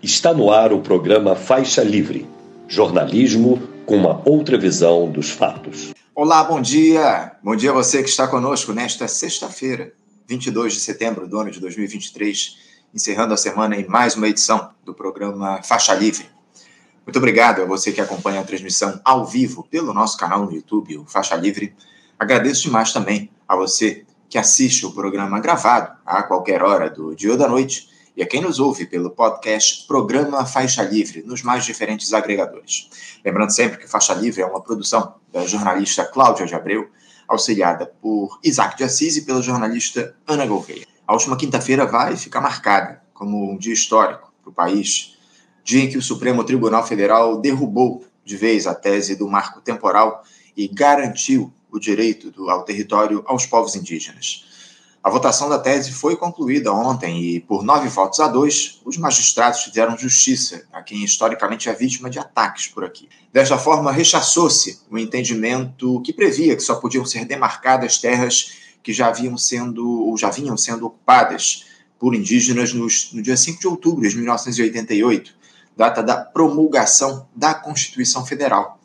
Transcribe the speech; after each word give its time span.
Está 0.00 0.32
no 0.32 0.52
ar 0.52 0.72
o 0.72 0.80
programa 0.80 1.34
Faixa 1.34 1.82
Livre 1.82 2.24
jornalismo 2.68 3.60
com 3.84 3.96
uma 3.96 4.22
outra 4.24 4.56
visão 4.56 5.10
dos 5.10 5.30
fatos. 5.30 5.92
Olá, 6.14 6.44
bom 6.44 6.60
dia! 6.60 7.32
Bom 7.42 7.56
dia 7.56 7.70
a 7.70 7.74
você 7.74 8.00
que 8.00 8.08
está 8.08 8.28
conosco 8.28 8.72
nesta 8.72 9.08
sexta-feira, 9.08 9.92
22 10.28 10.74
de 10.74 10.80
setembro 10.80 11.26
do 11.26 11.36
ano 11.40 11.50
de 11.50 11.58
2023, 11.58 12.58
encerrando 12.94 13.34
a 13.34 13.36
semana 13.36 13.74
em 13.74 13.88
mais 13.88 14.14
uma 14.14 14.28
edição 14.28 14.70
do 14.84 14.94
programa 14.94 15.62
Faixa 15.64 15.94
Livre. 15.94 16.26
Muito 17.04 17.16
obrigado 17.16 17.62
a 17.62 17.64
você 17.64 17.90
que 17.90 18.00
acompanha 18.00 18.40
a 18.40 18.44
transmissão 18.44 19.00
ao 19.04 19.26
vivo 19.26 19.66
pelo 19.68 19.92
nosso 19.92 20.16
canal 20.16 20.44
no 20.44 20.52
YouTube, 20.52 20.98
o 20.98 21.06
Faixa 21.06 21.34
Livre. 21.34 21.74
Agradeço 22.16 22.62
demais 22.62 22.92
também 22.92 23.30
a 23.48 23.56
você 23.56 24.04
que 24.28 24.38
assiste 24.38 24.86
o 24.86 24.92
programa 24.92 25.40
gravado 25.40 25.96
a 26.06 26.22
qualquer 26.22 26.62
hora 26.62 26.88
do 26.88 27.16
dia 27.16 27.32
ou 27.32 27.36
da 27.36 27.48
noite 27.48 27.97
e 28.18 28.22
a 28.22 28.26
quem 28.26 28.40
nos 28.40 28.58
ouve 28.58 28.84
pelo 28.84 29.10
podcast 29.10 29.86
Programa 29.86 30.44
Faixa 30.44 30.82
Livre, 30.82 31.22
nos 31.22 31.44
mais 31.44 31.64
diferentes 31.64 32.12
agregadores. 32.12 32.90
Lembrando 33.24 33.54
sempre 33.54 33.78
que 33.78 33.86
Faixa 33.86 34.12
Livre 34.12 34.42
é 34.42 34.44
uma 34.44 34.60
produção 34.60 35.14
da 35.32 35.46
jornalista 35.46 36.04
Cláudia 36.04 36.44
de 36.44 36.52
Abreu, 36.52 36.90
auxiliada 37.28 37.86
por 37.86 38.40
Isaac 38.42 38.76
de 38.76 38.82
Assis 38.82 39.16
e 39.18 39.22
pela 39.22 39.40
jornalista 39.40 40.16
Ana 40.26 40.44
Gouveia. 40.46 40.84
A 41.06 41.12
última 41.12 41.36
quinta-feira 41.36 41.86
vai 41.86 42.16
ficar 42.16 42.40
marcada 42.40 43.00
como 43.14 43.52
um 43.52 43.56
dia 43.56 43.72
histórico 43.72 44.32
para 44.42 44.50
o 44.50 44.52
país, 44.52 45.16
dia 45.62 45.84
em 45.84 45.88
que 45.88 45.96
o 45.96 46.02
Supremo 46.02 46.42
Tribunal 46.42 46.84
Federal 46.84 47.40
derrubou 47.40 48.04
de 48.24 48.36
vez 48.36 48.66
a 48.66 48.74
tese 48.74 49.14
do 49.14 49.28
marco 49.28 49.60
temporal 49.60 50.24
e 50.56 50.66
garantiu 50.66 51.52
o 51.70 51.78
direito 51.78 52.32
do, 52.32 52.50
ao 52.50 52.64
território 52.64 53.22
aos 53.28 53.46
povos 53.46 53.76
indígenas. 53.76 54.44
A 55.02 55.10
votação 55.10 55.48
da 55.48 55.58
tese 55.58 55.92
foi 55.92 56.16
concluída 56.16 56.72
ontem 56.72 57.22
e, 57.22 57.40
por 57.40 57.62
nove 57.62 57.88
votos 57.88 58.18
a 58.18 58.26
dois, 58.26 58.80
os 58.84 58.96
magistrados 58.96 59.62
fizeram 59.62 59.96
justiça 59.96 60.66
a 60.72 60.82
quem 60.82 61.04
historicamente 61.04 61.68
é 61.68 61.72
vítima 61.72 62.10
de 62.10 62.18
ataques 62.18 62.66
por 62.66 62.84
aqui. 62.84 63.08
Desta 63.32 63.56
forma, 63.56 63.92
rechaçou-se 63.92 64.80
o 64.90 64.98
entendimento 64.98 66.00
que 66.02 66.12
previa 66.12 66.56
que 66.56 66.62
só 66.62 66.74
podiam 66.74 67.04
ser 67.04 67.24
demarcadas 67.24 67.98
terras 67.98 68.52
que 68.82 68.92
já 68.92 69.06
haviam 69.08 69.38
sendo 69.38 69.88
ou 69.88 70.16
já 70.16 70.30
vinham 70.30 70.56
sendo 70.56 70.86
ocupadas 70.86 71.64
por 71.98 72.14
indígenas 72.14 72.72
nos, 72.72 73.12
no 73.12 73.22
dia 73.22 73.36
5 73.36 73.60
de 73.60 73.68
outubro 73.68 74.08
de 74.08 74.16
1988, 74.16 75.34
data 75.76 76.02
da 76.02 76.16
promulgação 76.16 77.28
da 77.34 77.54
Constituição 77.54 78.26
Federal. 78.26 78.80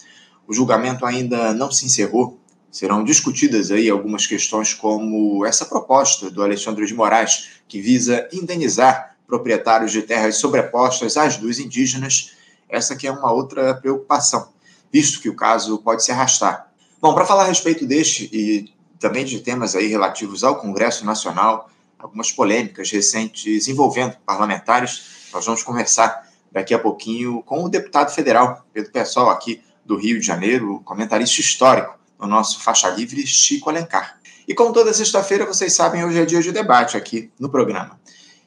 O 0.47 0.53
julgamento 0.53 1.05
ainda 1.05 1.53
não 1.53 1.71
se 1.71 1.85
encerrou 1.85 2.39
serão 2.73 3.03
discutidas 3.03 3.69
aí 3.69 3.87
algumas 3.87 4.25
questões 4.25 4.73
como 4.73 5.45
essa 5.45 5.63
proposta 5.63 6.31
do 6.31 6.41
Alexandre 6.41 6.87
de 6.87 6.93
Moraes, 6.95 7.51
que 7.67 7.79
visa 7.79 8.27
indenizar 8.33 9.15
proprietários 9.27 9.91
de 9.91 10.01
terras 10.01 10.37
sobrepostas 10.37 11.15
às 11.15 11.37
dos 11.37 11.59
indígenas. 11.59 12.31
Essa 12.67 12.95
que 12.95 13.05
é 13.05 13.11
uma 13.11 13.31
outra 13.31 13.75
preocupação, 13.75 14.49
visto 14.91 15.21
que 15.21 15.29
o 15.29 15.35
caso 15.35 15.77
pode 15.77 16.03
se 16.03 16.11
arrastar. 16.11 16.67
Bom, 16.99 17.13
para 17.13 17.27
falar 17.27 17.43
a 17.43 17.47
respeito 17.47 17.85
deste 17.85 18.27
e 18.33 18.73
também 18.99 19.23
de 19.23 19.39
temas 19.41 19.75
aí 19.75 19.85
relativos 19.85 20.43
ao 20.43 20.55
Congresso 20.55 21.05
Nacional, 21.05 21.69
algumas 21.99 22.31
polêmicas 22.31 22.89
recentes 22.89 23.67
envolvendo 23.67 24.17
parlamentares, 24.25 25.27
nós 25.31 25.45
vamos 25.45 25.61
conversar 25.61 26.27
daqui 26.51 26.73
a 26.73 26.79
pouquinho 26.79 27.43
com 27.43 27.63
o 27.63 27.69
deputado 27.69 28.11
federal 28.11 28.65
Pedro 28.73 28.91
Pessoal 28.91 29.29
aqui 29.29 29.61
do 29.85 29.95
Rio 29.95 30.19
de 30.19 30.25
Janeiro, 30.25 30.81
comentarista 30.83 31.39
histórico 31.39 32.01
no 32.23 32.29
nosso 32.29 32.61
faixa 32.61 32.89
livre 32.89 33.25
Chico 33.27 33.69
Alencar. 33.69 34.17
E 34.47 34.53
como 34.53 34.73
toda 34.73 34.93
sexta-feira, 34.93 35.45
vocês 35.45 35.73
sabem, 35.73 36.03
hoje 36.03 36.19
é 36.19 36.25
dia 36.25 36.41
de 36.41 36.51
debate 36.51 36.97
aqui 36.97 37.29
no 37.39 37.49
programa. 37.49 37.99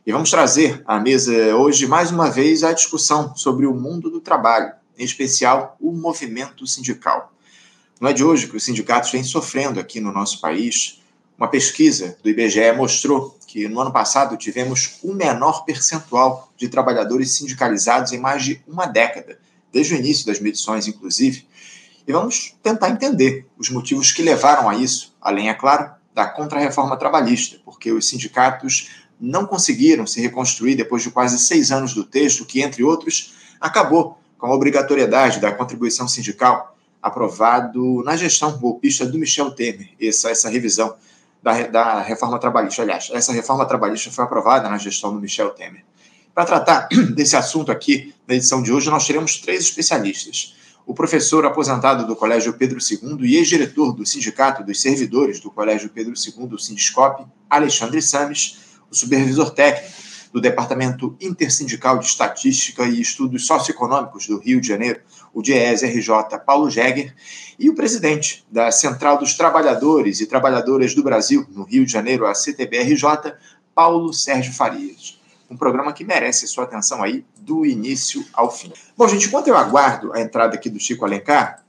E 0.06 0.12
vamos 0.12 0.30
trazer 0.30 0.82
à 0.86 0.98
mesa 0.98 1.32
hoje, 1.56 1.86
mais 1.86 2.10
uma 2.10 2.30
vez, 2.30 2.64
a 2.64 2.72
discussão 2.72 3.36
sobre 3.36 3.66
o 3.66 3.74
mundo 3.74 4.10
do 4.10 4.20
trabalho, 4.20 4.72
em 4.98 5.04
especial 5.04 5.76
o 5.80 5.92
movimento 5.92 6.66
sindical. 6.66 7.32
Não 8.00 8.08
é 8.08 8.12
de 8.12 8.24
hoje 8.24 8.46
que 8.46 8.56
os 8.56 8.64
sindicatos 8.64 9.10
vêm 9.10 9.24
sofrendo 9.24 9.78
aqui 9.78 10.00
no 10.00 10.12
nosso 10.12 10.40
país. 10.40 11.02
Uma 11.36 11.48
pesquisa 11.48 12.16
do 12.22 12.30
IBGE 12.30 12.72
mostrou 12.72 13.38
que 13.46 13.68
no 13.68 13.80
ano 13.80 13.92
passado 13.92 14.36
tivemos 14.36 14.98
o 15.02 15.12
menor 15.12 15.64
percentual 15.64 16.50
de 16.56 16.68
trabalhadores 16.68 17.32
sindicalizados 17.32 18.12
em 18.12 18.18
mais 18.18 18.42
de 18.44 18.62
uma 18.66 18.86
década, 18.86 19.38
desde 19.72 19.94
o 19.94 19.98
início 19.98 20.26
das 20.26 20.40
medições, 20.40 20.86
inclusive, 20.86 21.46
e 22.06 22.12
vamos 22.12 22.54
tentar 22.62 22.90
entender 22.90 23.46
os 23.58 23.68
motivos 23.68 24.12
que 24.12 24.22
levaram 24.22 24.68
a 24.68 24.76
isso, 24.76 25.14
além, 25.20 25.48
é 25.48 25.54
claro, 25.54 25.90
da 26.14 26.26
contra-reforma 26.26 26.96
trabalhista, 26.96 27.58
porque 27.64 27.90
os 27.90 28.08
sindicatos 28.08 28.90
não 29.20 29.46
conseguiram 29.46 30.06
se 30.06 30.20
reconstruir 30.20 30.76
depois 30.76 31.02
de 31.02 31.10
quase 31.10 31.38
seis 31.38 31.72
anos 31.72 31.94
do 31.94 32.04
texto, 32.04 32.44
que, 32.44 32.62
entre 32.62 32.84
outros, 32.84 33.34
acabou 33.60 34.18
com 34.38 34.46
a 34.46 34.54
obrigatoriedade 34.54 35.40
da 35.40 35.52
contribuição 35.52 36.06
sindical, 36.06 36.76
aprovado 37.02 38.02
na 38.04 38.16
gestão 38.16 38.56
golpista 38.58 39.04
do 39.04 39.18
Michel 39.18 39.50
Temer, 39.50 39.90
essa, 40.00 40.30
essa 40.30 40.48
revisão 40.48 40.94
da, 41.42 41.66
da 41.66 42.00
reforma 42.02 42.38
trabalhista. 42.38 42.82
Aliás, 42.82 43.10
essa 43.12 43.32
reforma 43.32 43.66
trabalhista 43.66 44.10
foi 44.10 44.24
aprovada 44.24 44.68
na 44.68 44.78
gestão 44.78 45.12
do 45.12 45.20
Michel 45.20 45.50
Temer. 45.50 45.84
Para 46.34 46.44
tratar 46.44 46.88
desse 47.14 47.36
assunto 47.36 47.72
aqui, 47.72 48.14
na 48.26 48.34
edição 48.34 48.62
de 48.62 48.72
hoje, 48.72 48.90
nós 48.90 49.06
teremos 49.06 49.40
três 49.40 49.60
especialistas 49.62 50.54
o 50.86 50.94
professor 50.94 51.44
aposentado 51.44 52.06
do 52.06 52.14
Colégio 52.14 52.52
Pedro 52.52 52.78
II 52.78 53.18
e 53.28 53.36
ex-diretor 53.36 53.92
do 53.92 54.06
Sindicato 54.06 54.62
dos 54.62 54.80
Servidores 54.80 55.40
do 55.40 55.50
Colégio 55.50 55.90
Pedro 55.90 56.14
II, 56.14 56.54
o 56.54 56.58
Sindiscope, 56.58 57.26
Alexandre 57.50 58.00
Sames, 58.00 58.60
o 58.88 58.94
supervisor 58.94 59.50
técnico 59.50 60.06
do 60.32 60.40
Departamento 60.40 61.16
Intersindical 61.20 61.98
de 61.98 62.06
Estatística 62.06 62.84
e 62.84 63.00
Estudos 63.00 63.46
Socioeconômicos 63.46 64.28
do 64.28 64.38
Rio 64.38 64.60
de 64.60 64.68
Janeiro, 64.68 65.00
o 65.34 65.42
DIES-RJ, 65.42 66.38
Paulo 66.46 66.70
Jäger, 66.70 67.14
e 67.58 67.68
o 67.68 67.74
presidente 67.74 68.46
da 68.50 68.70
Central 68.70 69.18
dos 69.18 69.34
Trabalhadores 69.34 70.20
e 70.20 70.26
Trabalhadoras 70.26 70.94
do 70.94 71.02
Brasil, 71.02 71.44
no 71.50 71.64
Rio 71.64 71.84
de 71.84 71.90
Janeiro, 71.90 72.26
a 72.26 72.34
CTBRJ, 72.34 73.34
Paulo 73.74 74.12
Sérgio 74.12 74.52
Farias 74.52 75.18
um 75.50 75.56
programa 75.56 75.92
que 75.92 76.04
merece 76.04 76.46
sua 76.46 76.64
atenção 76.64 77.02
aí 77.02 77.24
do 77.38 77.64
início 77.64 78.24
ao 78.32 78.50
fim. 78.50 78.72
Bom, 78.96 79.06
gente, 79.08 79.28
enquanto 79.28 79.48
eu 79.48 79.56
aguardo 79.56 80.12
a 80.12 80.20
entrada 80.20 80.54
aqui 80.54 80.68
do 80.68 80.80
Chico 80.80 81.04
Alencar, 81.04 81.64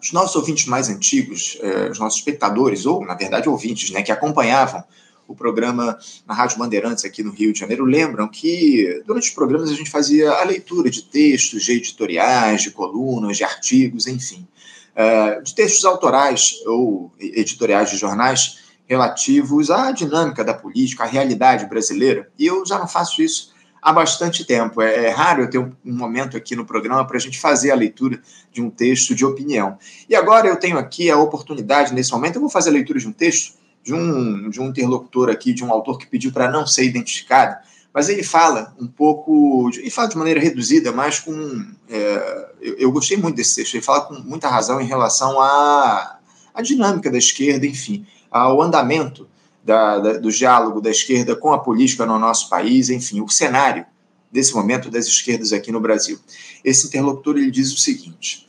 os 0.00 0.12
nossos 0.12 0.36
ouvintes 0.36 0.66
mais 0.66 0.88
antigos, 0.88 1.58
eh, 1.62 1.88
os 1.90 1.98
nossos 1.98 2.18
espectadores, 2.18 2.84
ou 2.84 3.04
na 3.04 3.14
verdade 3.14 3.48
ouvintes, 3.48 3.90
né, 3.90 4.02
que 4.02 4.12
acompanhavam 4.12 4.84
o 5.26 5.34
programa 5.34 5.98
na 6.26 6.34
Rádio 6.34 6.58
Bandeirantes 6.58 7.04
aqui 7.04 7.22
no 7.22 7.30
Rio 7.30 7.52
de 7.52 7.58
Janeiro, 7.58 7.84
lembram 7.84 8.28
que 8.28 9.02
durante 9.06 9.28
os 9.28 9.34
programas 9.34 9.70
a 9.70 9.74
gente 9.74 9.90
fazia 9.90 10.30
a 10.30 10.44
leitura 10.44 10.90
de 10.90 11.02
textos, 11.02 11.64
de 11.64 11.72
editoriais, 11.72 12.62
de 12.62 12.70
colunas, 12.70 13.38
de 13.38 13.44
artigos, 13.44 14.06
enfim, 14.06 14.46
eh, 14.94 15.40
de 15.40 15.54
textos 15.54 15.84
autorais 15.86 16.56
ou 16.66 17.10
editoriais 17.18 17.90
de 17.90 17.96
jornais 17.96 18.63
relativos 18.86 19.70
à 19.70 19.90
dinâmica 19.90 20.44
da 20.44 20.54
política, 20.54 21.04
à 21.04 21.06
realidade 21.06 21.66
brasileira. 21.66 22.30
E 22.38 22.46
eu 22.46 22.64
já 22.66 22.78
não 22.78 22.86
faço 22.86 23.22
isso 23.22 23.52
há 23.80 23.92
bastante 23.92 24.44
tempo. 24.44 24.80
É, 24.80 25.06
é 25.06 25.10
raro 25.10 25.42
eu 25.42 25.50
ter 25.50 25.58
um, 25.58 25.72
momento 25.84 26.36
aqui 26.36 26.56
no 26.56 26.64
programa 26.64 27.06
para 27.06 27.16
a 27.16 27.20
gente 27.20 27.38
fazer 27.38 27.70
a 27.70 27.74
leitura 27.74 28.20
de 28.52 28.62
um 28.62 28.70
texto 28.70 29.14
de 29.14 29.24
opinião. 29.24 29.78
E 30.08 30.14
agora 30.14 30.48
eu 30.48 30.56
tenho 30.56 30.78
aqui 30.78 31.10
a 31.10 31.18
oportunidade, 31.18 31.92
nesse 31.94 32.12
momento, 32.12 32.36
eu 32.36 32.40
vou 32.40 32.50
fazer 32.50 32.70
a 32.70 32.72
leitura 32.72 32.98
de 32.98 33.06
um 33.06 33.12
texto 33.12 33.54
de 33.82 33.92
um, 33.92 34.48
de 34.48 34.60
um 34.60 34.68
interlocutor 34.68 35.28
aqui, 35.28 35.52
de 35.52 35.62
um 35.62 35.70
autor 35.70 35.98
que 35.98 36.06
pediu 36.06 36.32
para 36.32 36.50
não 36.50 36.66
ser 36.66 36.84
identificado, 36.84 37.54
mas 37.92 38.08
ele 38.08 38.22
fala 38.22 38.74
um 38.80 38.86
pouco, 38.86 39.68
e 39.82 39.90
fala 39.90 40.08
de 40.08 40.16
maneira 40.16 40.40
reduzida, 40.40 40.90
mas 40.90 41.20
com. 41.20 41.66
É, 41.88 42.48
eu, 42.62 42.76
eu, 42.78 42.92
gostei 42.92 43.18
muito 43.18 43.36
desse 43.36 43.56
texto, 43.56 43.74
ele 43.74 43.84
fala 43.84 44.00
com 44.00 44.14
muita 44.14 44.48
razão 44.48 44.80
em 44.80 44.86
relação 44.86 45.38
à, 45.38 46.18
à 46.54 46.62
dinâmica 46.62 47.10
da 47.10 47.18
esquerda, 47.18 47.66
enfim 47.66 48.06
ao 48.34 48.60
andamento 48.60 49.28
da, 49.62 50.00
da, 50.00 50.12
do 50.14 50.28
diálogo 50.28 50.80
da 50.80 50.90
esquerda 50.90 51.36
com 51.36 51.52
a 51.52 51.58
política 51.60 52.04
no 52.04 52.18
nosso 52.18 52.50
país, 52.50 52.90
enfim, 52.90 53.20
o 53.20 53.28
cenário 53.28 53.86
desse 54.30 54.52
momento 54.52 54.90
das 54.90 55.06
esquerdas 55.06 55.52
aqui 55.52 55.70
no 55.70 55.80
Brasil. 55.80 56.18
Esse 56.64 56.88
interlocutor 56.88 57.36
ele 57.36 57.52
diz 57.52 57.72
o 57.72 57.76
seguinte: 57.76 58.44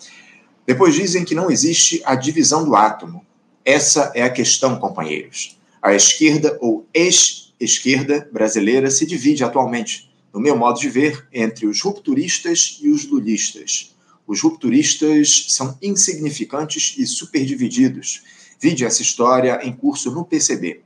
depois 0.65 0.95
dizem 0.95 1.23
que 1.23 1.35
não 1.35 1.51
existe 1.51 2.01
a 2.03 2.15
divisão 2.15 2.65
do 2.65 2.75
átomo. 2.75 3.23
Essa 3.63 4.11
é 4.15 4.23
a 4.23 4.29
questão, 4.29 4.79
companheiros. 4.79 5.55
A 5.79 5.93
esquerda 5.93 6.57
ou 6.59 6.88
ex-esquerda 6.91 8.27
brasileira 8.33 8.89
se 8.89 9.05
divide 9.05 9.43
atualmente, 9.43 10.09
no 10.33 10.39
meu 10.39 10.57
modo 10.57 10.79
de 10.79 10.89
ver, 10.89 11.27
entre 11.31 11.67
os 11.67 11.79
rupturistas 11.79 12.79
e 12.81 12.89
os 12.89 13.05
lulistas. 13.05 13.95
Os 14.25 14.41
rupturistas 14.41 15.45
são 15.49 15.77
insignificantes 15.79 16.95
e 16.97 17.05
superdivididos 17.05 18.23
Vide 18.59 18.85
essa 18.85 19.01
história 19.01 19.59
em 19.63 19.73
curso 19.73 20.11
no 20.11 20.25
PCB. 20.25 20.81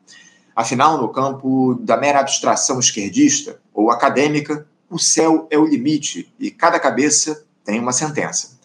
Afinal, 0.55 0.99
no 0.99 1.09
campo 1.09 1.75
da 1.81 1.95
mera 1.95 2.19
abstração 2.19 2.79
esquerdista 2.79 3.59
ou 3.73 3.91
acadêmica, 3.91 4.67
o 4.89 4.97
céu 4.97 5.47
é 5.49 5.57
o 5.57 5.65
limite 5.65 6.33
e 6.39 6.51
cada 6.51 6.79
cabeça 6.79 7.45
tem 7.63 7.79
uma 7.79 7.93
sentença. 7.93 8.59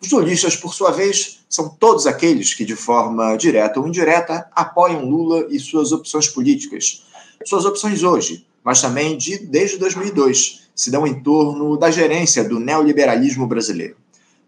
Os 0.00 0.08
duelistas, 0.08 0.56
por 0.56 0.72
sua 0.72 0.90
vez, 0.90 1.40
são 1.48 1.68
todos 1.68 2.06
aqueles 2.06 2.54
que, 2.54 2.64
de 2.64 2.76
forma 2.76 3.36
direta 3.36 3.80
ou 3.80 3.88
indireta, 3.88 4.48
apoiam 4.52 5.04
Lula 5.04 5.46
e 5.50 5.58
suas 5.58 5.92
opções 5.92 6.28
políticas. 6.28 7.04
Suas 7.44 7.64
opções 7.64 8.02
hoje, 8.02 8.46
mas 8.62 8.80
também 8.80 9.18
de 9.18 9.38
desde 9.38 9.76
2002, 9.78 10.68
se 10.74 10.90
dão 10.90 11.06
em 11.06 11.22
torno 11.22 11.76
da 11.76 11.90
gerência 11.90 12.42
do 12.42 12.58
neoliberalismo 12.58 13.46
brasileiro. 13.46 13.96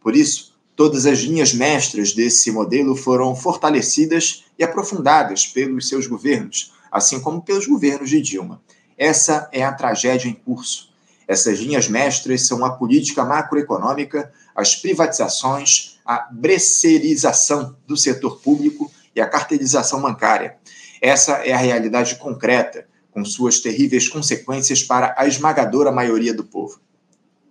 Por 0.01 0.17
isso, 0.17 0.52
todas 0.83 1.07
as 1.07 1.21
linhas 1.21 1.55
mestras 1.55 2.13
desse 2.13 2.51
modelo 2.51 2.97
foram 2.97 3.37
fortalecidas 3.37 4.43
e 4.59 4.65
aprofundadas 4.65 5.47
pelos 5.47 5.89
seus 5.89 6.09
governos, 6.09 6.73
assim 6.91 7.21
como 7.21 7.41
pelos 7.41 7.69
governos 7.69 8.11
de 8.11 8.21
Dilma. 8.21 8.61
Essa 8.99 9.49
é 9.53 9.63
a 9.63 9.73
tragédia 9.73 10.29
em 10.29 10.33
curso. 10.33 10.93
Essas 11.29 11.61
linhas 11.61 11.87
mestras 11.87 12.49
são 12.49 12.65
a 12.65 12.73
política 12.73 13.25
macroeconômica, 13.25 14.33
as 14.57 14.75
privatizações, 14.75 16.01
a 16.05 16.29
bresserização 16.33 17.77
do 17.87 17.97
setor 17.97 18.41
público 18.41 18.91
e 19.15 19.21
a 19.21 19.29
cartelização 19.29 20.03
bancária. 20.03 20.57
Essa 21.01 21.35
é 21.47 21.53
a 21.53 21.59
realidade 21.59 22.17
concreta, 22.17 22.89
com 23.13 23.25
suas 23.25 23.61
terríveis 23.61 24.09
consequências 24.09 24.83
para 24.83 25.15
a 25.17 25.29
esmagadora 25.29 25.93
maioria 25.93 26.35
do 26.35 26.43
povo. 26.43 26.81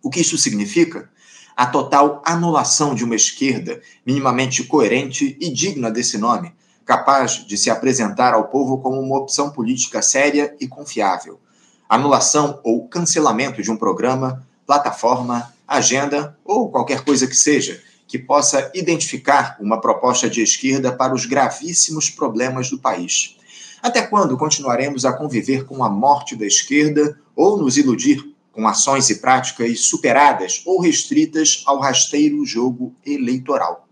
O 0.03 0.09
que 0.09 0.19
isso 0.19 0.37
significa? 0.37 1.09
A 1.55 1.65
total 1.65 2.21
anulação 2.25 2.95
de 2.95 3.03
uma 3.03 3.15
esquerda 3.15 3.81
minimamente 4.05 4.63
coerente 4.63 5.37
e 5.39 5.49
digna 5.51 5.91
desse 5.91 6.17
nome, 6.17 6.53
capaz 6.85 7.45
de 7.45 7.57
se 7.57 7.69
apresentar 7.69 8.33
ao 8.33 8.47
povo 8.47 8.79
como 8.79 8.99
uma 8.99 9.17
opção 9.17 9.49
política 9.49 10.01
séria 10.01 10.55
e 10.59 10.67
confiável. 10.67 11.39
Anulação 11.87 12.59
ou 12.63 12.87
cancelamento 12.87 13.61
de 13.61 13.69
um 13.71 13.77
programa, 13.77 14.45
plataforma, 14.65 15.53
agenda 15.67 16.37
ou 16.43 16.69
qualquer 16.69 17.03
coisa 17.03 17.27
que 17.27 17.35
seja 17.35 17.81
que 18.11 18.19
possa 18.19 18.69
identificar 18.75 19.55
uma 19.57 19.79
proposta 19.79 20.29
de 20.29 20.41
esquerda 20.41 20.91
para 20.91 21.13
os 21.13 21.25
gravíssimos 21.25 22.09
problemas 22.09 22.69
do 22.69 22.77
país. 22.77 23.37
Até 23.81 24.01
quando 24.01 24.37
continuaremos 24.37 25.05
a 25.05 25.13
conviver 25.13 25.65
com 25.65 25.81
a 25.81 25.89
morte 25.89 26.35
da 26.35 26.45
esquerda 26.45 27.17
ou 27.33 27.57
nos 27.57 27.77
iludir 27.77 28.30
com 28.61 28.67
ações 28.67 29.09
e 29.09 29.15
práticas 29.15 29.79
superadas 29.81 30.61
ou 30.67 30.79
restritas 30.79 31.63
ao 31.65 31.79
rasteiro 31.79 32.45
jogo 32.45 32.93
eleitoral? 33.03 33.87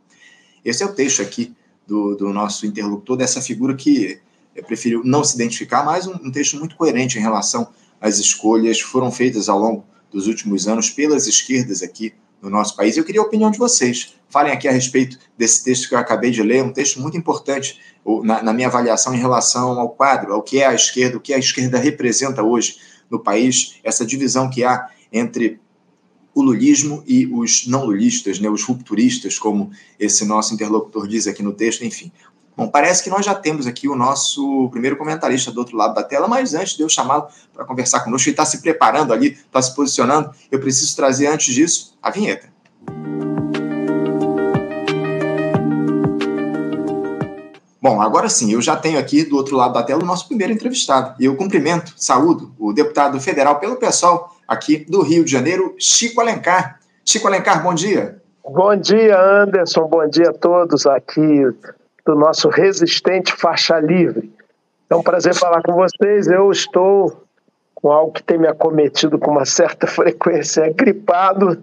Esse 0.63 0.83
é 0.83 0.85
o 0.85 0.93
texto 0.93 1.23
aqui 1.23 1.55
do, 1.87 2.13
do 2.15 2.31
nosso 2.31 2.67
interlocutor, 2.67 3.17
dessa 3.17 3.41
figura 3.41 3.75
que 3.75 4.19
preferiu 4.67 5.01
não 5.03 5.23
se 5.23 5.33
identificar, 5.33 5.83
mas 5.83 6.05
um, 6.05 6.13
um 6.23 6.31
texto 6.31 6.55
muito 6.57 6.75
coerente 6.75 7.17
em 7.17 7.21
relação 7.21 7.69
às 7.99 8.19
escolhas 8.19 8.77
que 8.77 8.87
foram 8.87 9.11
feitas 9.11 9.49
ao 9.49 9.57
longo 9.57 9.83
dos 10.11 10.27
últimos 10.27 10.67
anos 10.67 10.91
pelas 10.91 11.25
esquerdas 11.25 11.81
aqui 11.81 12.13
no 12.39 12.49
nosso 12.49 12.75
país. 12.75 12.95
Eu 12.95 13.03
queria 13.03 13.21
a 13.21 13.23
opinião 13.23 13.49
de 13.49 13.57
vocês. 13.57 14.13
Falem 14.29 14.53
aqui 14.53 14.67
a 14.67 14.71
respeito 14.71 15.17
desse 15.35 15.63
texto 15.63 15.89
que 15.89 15.95
eu 15.95 15.99
acabei 15.99 16.29
de 16.29 16.43
ler, 16.43 16.63
um 16.63 16.71
texto 16.71 17.01
muito 17.01 17.17
importante 17.17 17.79
na, 18.23 18.43
na 18.43 18.53
minha 18.53 18.67
avaliação 18.67 19.15
em 19.15 19.19
relação 19.19 19.79
ao 19.79 19.89
quadro, 19.89 20.31
ao 20.33 20.43
que 20.43 20.59
é 20.59 20.67
a 20.67 20.75
esquerda, 20.75 21.17
o 21.17 21.19
que 21.19 21.33
a 21.33 21.39
esquerda 21.39 21.79
representa 21.79 22.43
hoje 22.43 22.77
no 23.09 23.19
país, 23.19 23.79
essa 23.83 24.05
divisão 24.05 24.49
que 24.49 24.63
há 24.63 24.89
entre 25.11 25.59
o 26.33 26.41
lulismo 26.41 27.03
e 27.05 27.25
os 27.25 27.67
não 27.67 27.85
lulistas, 27.85 28.39
né, 28.39 28.49
os 28.49 28.63
rupturistas, 28.63 29.37
como 29.37 29.71
esse 29.99 30.25
nosso 30.25 30.53
interlocutor 30.53 31.07
diz 31.07 31.27
aqui 31.27 31.43
no 31.43 31.53
texto, 31.53 31.83
enfim. 31.83 32.11
Bom, 32.55 32.67
parece 32.67 33.03
que 33.03 33.09
nós 33.09 33.25
já 33.25 33.33
temos 33.33 33.65
aqui 33.65 33.87
o 33.87 33.95
nosso 33.95 34.67
primeiro 34.69 34.97
comentarista 34.97 35.51
do 35.51 35.59
outro 35.59 35.77
lado 35.77 35.93
da 35.93 36.03
tela, 36.03 36.27
mas 36.27 36.53
antes 36.53 36.75
de 36.75 36.83
eu 36.83 36.89
chamá-lo 36.89 37.27
para 37.53 37.65
conversar 37.65 38.01
conosco, 38.01 38.27
ele 38.27 38.33
está 38.33 38.45
se 38.45 38.61
preparando 38.61 39.13
ali, 39.13 39.27
está 39.27 39.61
se 39.61 39.73
posicionando, 39.73 40.31
eu 40.51 40.59
preciso 40.59 40.93
trazer 40.95 41.27
antes 41.27 41.53
disso 41.53 41.97
a 42.01 42.11
vinheta. 42.11 42.51
Bom, 47.81 48.01
agora 48.01 48.27
sim, 48.27 48.51
eu 48.51 48.61
já 48.61 48.75
tenho 48.75 48.99
aqui 48.99 49.23
do 49.23 49.37
outro 49.37 49.55
lado 49.55 49.73
da 49.73 49.83
tela 49.83 50.03
o 50.03 50.05
nosso 50.05 50.27
primeiro 50.27 50.51
entrevistado. 50.51 51.15
E 51.19 51.25
eu 51.25 51.35
cumprimento, 51.37 51.93
saúdo 51.95 52.51
o 52.59 52.73
deputado 52.73 53.19
federal 53.21 53.57
pelo 53.57 53.77
pessoal 53.77 54.35
aqui 54.47 54.85
do 54.89 55.01
Rio 55.01 55.23
de 55.23 55.31
Janeiro, 55.31 55.75
Chico 55.79 56.19
Alencar. 56.19 56.79
Chico 57.05 57.27
Alencar, 57.27 57.63
bom 57.63 57.73
dia. 57.73 58.21
Bom 58.43 58.75
dia, 58.75 59.17
Anderson. 59.17 59.87
Bom 59.87 60.07
dia 60.09 60.29
a 60.29 60.33
todos 60.33 60.85
aqui 60.85 61.45
do 62.05 62.15
nosso 62.15 62.49
resistente 62.49 63.31
faixa 63.31 63.79
livre. 63.79 64.33
É 64.89 64.95
um 64.95 65.03
prazer 65.03 65.35
falar 65.35 65.61
com 65.61 65.73
vocês. 65.73 66.27
Eu 66.27 66.51
estou 66.51 67.23
com 67.75 67.91
algo 67.91 68.11
que 68.11 68.23
tem 68.23 68.37
me 68.37 68.47
acometido 68.47 69.17
com 69.17 69.31
uma 69.31 69.45
certa 69.45 69.85
frequência, 69.87 70.61
é 70.61 70.73
gripado. 70.73 71.61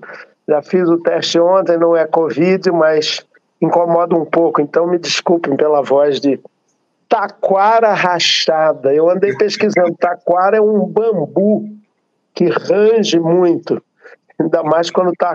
Já 0.49 0.63
fiz 0.63 0.89
o 0.89 0.99
teste 0.99 1.39
ontem, 1.39 1.77
não 1.77 1.97
é 1.97 2.07
Covid, 2.07 2.71
mas 2.71 3.27
incomoda 3.61 4.17
um 4.17 4.25
pouco. 4.25 4.61
Então 4.61 4.87
me 4.87 4.99
desculpem 4.99 5.57
pela 5.57 5.83
voz 5.83 6.21
de 6.21 6.41
taquara 7.09 7.93
rachada. 7.93 8.95
Eu 8.95 9.09
andei 9.09 9.35
pesquisando. 9.37 9.95
Taquara 9.99 10.57
é 10.57 10.61
um 10.61 10.85
bambu 10.87 11.69
que 12.35 12.47
range 12.47 13.19
muito, 13.19 13.83
ainda 14.39 14.63
mais 14.63 14.91
quando 14.91 15.11
está 15.11 15.35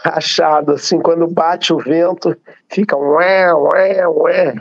rachado, 0.04 0.72
assim, 0.72 0.98
quando 0.98 1.26
bate 1.26 1.72
o 1.72 1.78
vento, 1.78 2.34
fica 2.68 2.96
ué, 2.96 3.52
ué, 3.52 4.08
ué. 4.08 4.54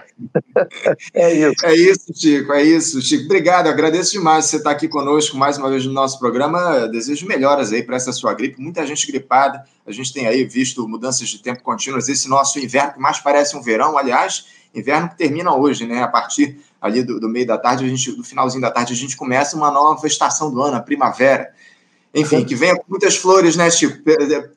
é 1.13 1.33
isso. 1.33 1.65
É 1.65 1.75
isso, 1.75 2.13
Chico, 2.13 2.53
é 2.53 2.63
isso, 2.63 3.01
Chico. 3.01 3.25
Obrigado, 3.25 3.67
agradeço 3.67 4.11
demais 4.11 4.45
você 4.45 4.57
estar 4.57 4.71
aqui 4.71 4.87
conosco 4.87 5.37
mais 5.37 5.57
uma 5.57 5.69
vez 5.69 5.85
no 5.85 5.93
nosso 5.93 6.19
programa. 6.19 6.87
Desejo 6.87 7.25
melhoras 7.25 7.71
aí 7.71 7.81
para 7.81 7.95
essa 7.95 8.11
sua 8.11 8.33
gripe. 8.33 8.61
Muita 8.61 8.85
gente 8.85 9.07
gripada, 9.07 9.63
a 9.87 9.91
gente 9.91 10.13
tem 10.13 10.27
aí 10.27 10.43
visto 10.43 10.87
mudanças 10.87 11.27
de 11.29 11.41
tempo 11.41 11.63
contínuas. 11.63 12.09
Esse 12.09 12.27
nosso 12.27 12.59
inverno 12.59 12.93
que 12.93 12.99
mais 12.99 13.19
parece 13.19 13.55
um 13.55 13.61
verão, 13.61 13.97
aliás, 13.97 14.47
inverno 14.75 15.09
que 15.09 15.17
termina 15.17 15.55
hoje, 15.55 15.85
né? 15.87 16.03
A 16.03 16.07
partir 16.07 16.59
ali 16.81 17.01
do, 17.03 17.19
do 17.19 17.29
meio 17.29 17.47
da 17.47 17.57
tarde, 17.57 17.85
a 17.85 17.87
gente, 17.87 18.11
do 18.11 18.23
finalzinho 18.23 18.61
da 18.61 18.71
tarde, 18.71 18.93
a 18.93 18.95
gente 18.95 19.15
começa 19.15 19.55
uma 19.55 19.71
nova 19.71 20.05
estação 20.05 20.51
do 20.51 20.61
ano, 20.61 20.77
a 20.77 20.81
primavera. 20.81 21.51
Enfim, 22.13 22.43
que 22.43 22.55
venha 22.55 22.75
com 22.75 22.85
muitas 22.87 23.15
flores, 23.15 23.55
né, 23.55 23.69
Chico? 23.69 23.97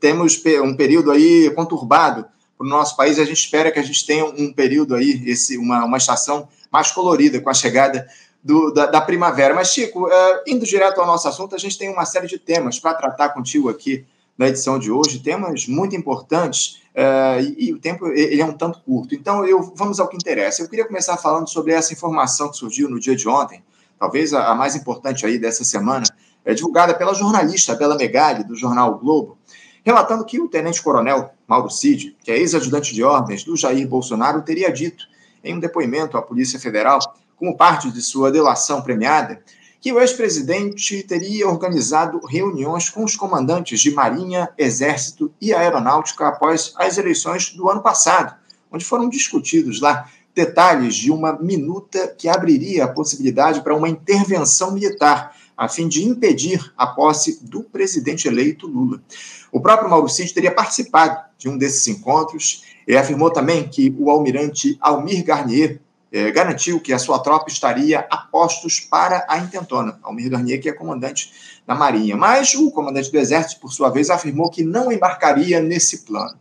Temos 0.00 0.42
um 0.64 0.74
período 0.74 1.10
aí 1.10 1.50
conturbado 1.54 2.24
para 2.56 2.66
o 2.66 2.68
nosso 2.68 2.96
país 2.96 3.18
e 3.18 3.20
a 3.20 3.24
gente 3.24 3.38
espera 3.38 3.70
que 3.70 3.78
a 3.78 3.82
gente 3.82 4.06
tenha 4.06 4.24
um 4.24 4.52
período 4.52 4.94
aí, 4.94 5.22
esse, 5.26 5.58
uma, 5.58 5.84
uma 5.84 5.98
estação 5.98 6.48
mais 6.70 6.90
colorida 6.90 7.40
com 7.40 7.50
a 7.50 7.54
chegada 7.54 8.06
do, 8.42 8.70
da, 8.72 8.86
da, 8.86 9.00
primavera. 9.00 9.54
Mas, 9.54 9.68
Chico, 9.68 10.08
é, 10.08 10.42
indo 10.46 10.64
direto 10.64 11.00
ao 11.00 11.06
nosso 11.06 11.28
assunto, 11.28 11.54
a 11.54 11.58
gente 11.58 11.78
tem 11.78 11.88
uma 11.90 12.06
série 12.06 12.26
de 12.26 12.38
temas 12.38 12.78
para 12.78 12.94
tratar 12.94 13.30
contigo 13.30 13.68
aqui 13.68 14.04
na 14.36 14.48
edição 14.48 14.78
de 14.78 14.90
hoje, 14.90 15.18
temas 15.18 15.66
muito 15.66 15.94
importantes 15.94 16.80
é, 16.94 17.42
e, 17.42 17.68
e, 17.68 17.72
o 17.72 17.78
tempo 17.78 18.06
ele 18.08 18.40
é 18.40 18.44
um 18.44 18.52
tanto 18.52 18.80
curto. 18.80 19.14
Então, 19.14 19.44
eu, 19.44 19.72
vamos 19.76 20.00
ao 20.00 20.08
que 20.08 20.16
interessa. 20.16 20.62
Eu 20.62 20.68
queria 20.68 20.86
começar 20.86 21.16
falando 21.16 21.48
sobre 21.48 21.72
essa 21.72 21.92
informação 21.92 22.50
que 22.50 22.56
surgiu 22.56 22.88
no 22.88 22.98
dia 22.98 23.14
de 23.14 23.28
ontem, 23.28 23.62
talvez 23.98 24.32
a, 24.32 24.48
a 24.48 24.54
mais 24.54 24.74
importante 24.74 25.24
aí 25.26 25.38
dessa 25.38 25.64
semana, 25.64 26.04
é, 26.44 26.54
divulgada 26.54 26.94
pela 26.94 27.14
jornalista 27.14 27.74
Bela 27.74 27.96
Megali, 27.96 28.44
do 28.44 28.56
jornal 28.56 28.92
o 28.92 28.98
Globo, 28.98 29.38
relatando 29.84 30.24
que 30.24 30.40
o 30.40 30.48
tenente-coronel 30.48 31.30
Mauro 31.46 31.70
Cid, 31.70 32.16
que 32.22 32.30
é 32.30 32.38
ex-ajudante 32.38 32.94
de 32.94 33.02
ordens 33.02 33.44
do 33.44 33.56
Jair 33.56 33.86
Bolsonaro, 33.86 34.42
teria 34.42 34.72
dito 34.72 35.06
em 35.42 35.54
um 35.54 35.60
depoimento 35.60 36.16
à 36.16 36.22
Polícia 36.22 36.58
Federal, 36.58 36.98
como 37.36 37.56
parte 37.56 37.90
de 37.90 38.00
sua 38.00 38.30
delação 38.30 38.80
premiada, 38.80 39.42
que 39.80 39.92
o 39.92 40.00
ex-presidente 40.00 41.02
teria 41.02 41.48
organizado 41.48 42.20
reuniões 42.24 42.88
com 42.88 43.02
os 43.02 43.16
comandantes 43.16 43.80
de 43.80 43.90
Marinha, 43.90 44.48
Exército 44.56 45.32
e 45.40 45.52
Aeronáutica 45.52 46.28
após 46.28 46.72
as 46.76 46.98
eleições 46.98 47.50
do 47.50 47.68
ano 47.68 47.82
passado, 47.82 48.36
onde 48.70 48.84
foram 48.84 49.08
discutidos 49.08 49.80
lá 49.80 50.08
detalhes 50.32 50.94
de 50.94 51.10
uma 51.10 51.32
minuta 51.32 52.06
que 52.16 52.28
abriria 52.28 52.84
a 52.84 52.88
possibilidade 52.88 53.60
para 53.60 53.74
uma 53.74 53.88
intervenção 53.88 54.70
militar 54.70 55.34
a 55.56 55.68
fim 55.68 55.88
de 55.88 56.04
impedir 56.04 56.72
a 56.76 56.86
posse 56.86 57.44
do 57.44 57.62
presidente 57.62 58.26
eleito 58.26 58.66
Lula. 58.66 59.02
O 59.50 59.60
próprio 59.60 59.88
Mauro 59.88 60.08
Cid 60.08 60.32
teria 60.32 60.50
participado 60.50 61.20
de 61.38 61.48
um 61.48 61.56
desses 61.58 61.86
encontros 61.86 62.64
e 62.86 62.96
afirmou 62.96 63.30
também 63.30 63.68
que 63.68 63.94
o 63.98 64.10
almirante 64.10 64.76
Almir 64.80 65.24
Garnier 65.24 65.80
eh, 66.12 66.30
garantiu 66.30 66.78
que 66.78 66.92
a 66.92 66.98
sua 66.98 67.18
tropa 67.20 67.48
estaria 67.48 68.06
a 68.10 68.16
postos 68.18 68.80
para 68.80 69.24
a 69.28 69.38
intentona. 69.38 69.98
Almir 70.02 70.30
Garnier, 70.30 70.60
que 70.60 70.68
é 70.68 70.72
comandante 70.72 71.32
da 71.66 71.74
Marinha. 71.74 72.16
Mas 72.16 72.54
o 72.54 72.70
comandante 72.70 73.10
do 73.10 73.18
Exército, 73.18 73.60
por 73.60 73.72
sua 73.72 73.88
vez, 73.88 74.10
afirmou 74.10 74.50
que 74.50 74.62
não 74.62 74.92
embarcaria 74.92 75.60
nesse 75.60 76.04
plano. 76.04 76.36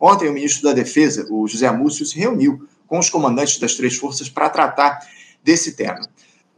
Ontem, 0.00 0.28
o 0.28 0.32
ministro 0.32 0.62
da 0.62 0.72
Defesa, 0.72 1.26
o 1.30 1.46
José 1.46 1.70
Múcio, 1.70 2.06
se 2.06 2.18
reuniu 2.18 2.66
com 2.86 2.98
os 2.98 3.10
comandantes 3.10 3.58
das 3.58 3.74
três 3.74 3.94
forças 3.96 4.30
para 4.30 4.48
tratar 4.48 5.00
desse 5.44 5.72
tema. 5.72 6.00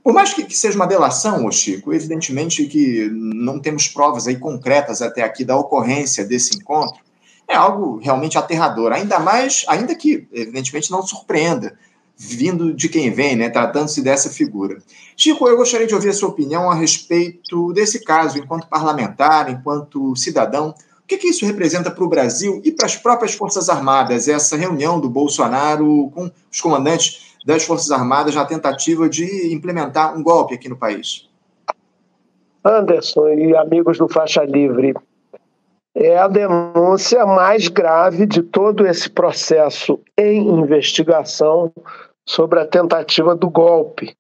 Por 0.02 0.12
mais 0.12 0.34
que, 0.34 0.44
que 0.44 0.56
seja 0.56 0.76
uma 0.76 0.86
delação, 0.86 1.46
ô 1.46 1.52
Chico, 1.52 1.92
evidentemente 1.92 2.66
que 2.66 3.08
não 3.12 3.60
temos 3.60 3.86
provas 3.86 4.26
aí 4.26 4.36
concretas 4.36 5.00
até 5.00 5.22
aqui 5.22 5.44
da 5.44 5.56
ocorrência 5.56 6.24
desse 6.24 6.56
encontro, 6.56 7.00
é 7.48 7.54
algo 7.54 7.98
realmente 7.98 8.36
aterrador, 8.36 8.92
ainda 8.92 9.18
mais, 9.18 9.64
ainda 9.68 9.94
que 9.94 10.26
evidentemente 10.32 10.90
não 10.90 11.02
surpreenda, 11.02 11.78
vindo 12.16 12.72
de 12.72 12.88
quem 12.88 13.10
vem, 13.10 13.36
né, 13.36 13.48
tratando-se 13.48 14.02
dessa 14.02 14.28
figura. 14.28 14.78
Chico, 15.16 15.46
eu 15.46 15.56
gostaria 15.56 15.86
de 15.86 15.94
ouvir 15.94 16.08
a 16.08 16.14
sua 16.14 16.28
opinião 16.28 16.70
a 16.70 16.74
respeito 16.74 17.72
desse 17.72 18.04
caso, 18.04 18.38
enquanto 18.38 18.68
parlamentar, 18.68 19.50
enquanto 19.50 20.16
cidadão. 20.16 20.74
O 21.02 21.06
que, 21.06 21.16
que 21.18 21.28
isso 21.28 21.44
representa 21.44 21.90
para 21.90 22.04
o 22.04 22.08
Brasil 22.08 22.60
e 22.64 22.72
para 22.72 22.86
as 22.86 22.96
próprias 22.96 23.34
Forças 23.34 23.68
Armadas, 23.68 24.28
essa 24.28 24.56
reunião 24.56 24.98
do 24.98 25.10
Bolsonaro 25.10 26.10
com 26.14 26.30
os 26.50 26.60
comandantes 26.60 27.31
das 27.44 27.64
Forças 27.64 27.90
Armadas 27.90 28.34
na 28.34 28.44
tentativa 28.44 29.08
de 29.08 29.52
implementar 29.54 30.16
um 30.16 30.22
golpe 30.22 30.54
aqui 30.54 30.68
no 30.68 30.76
país? 30.76 31.28
Anderson 32.64 33.28
e 33.28 33.56
amigos 33.56 33.98
do 33.98 34.08
Faixa 34.08 34.44
Livre, 34.44 34.94
é 35.94 36.16
a 36.16 36.28
denúncia 36.28 37.26
mais 37.26 37.68
grave 37.68 38.24
de 38.24 38.42
todo 38.42 38.86
esse 38.86 39.10
processo 39.10 40.00
em 40.16 40.48
investigação 40.48 41.72
sobre 42.26 42.60
a 42.60 42.66
tentativa 42.66 43.34
do 43.34 43.50
golpe, 43.50 44.14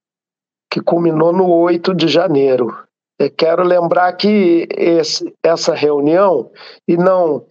que 0.70 0.82
culminou 0.82 1.32
no 1.32 1.48
8 1.48 1.94
de 1.94 2.08
janeiro. 2.08 2.76
Eu 3.18 3.30
quero 3.30 3.62
lembrar 3.62 4.12
que 4.14 4.66
esse, 4.70 5.32
essa 5.42 5.74
reunião, 5.74 6.50
e 6.88 6.96
não 6.96 7.46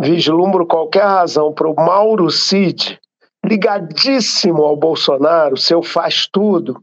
vislumbro 0.00 0.66
qualquer 0.66 1.04
razão 1.04 1.52
para 1.52 1.68
o 1.68 1.74
Mauro 1.74 2.30
Cid, 2.30 3.00
ligadíssimo 3.44 4.62
ao 4.62 4.76
Bolsonaro, 4.76 5.56
seu 5.56 5.82
faz 5.82 6.26
tudo, 6.30 6.80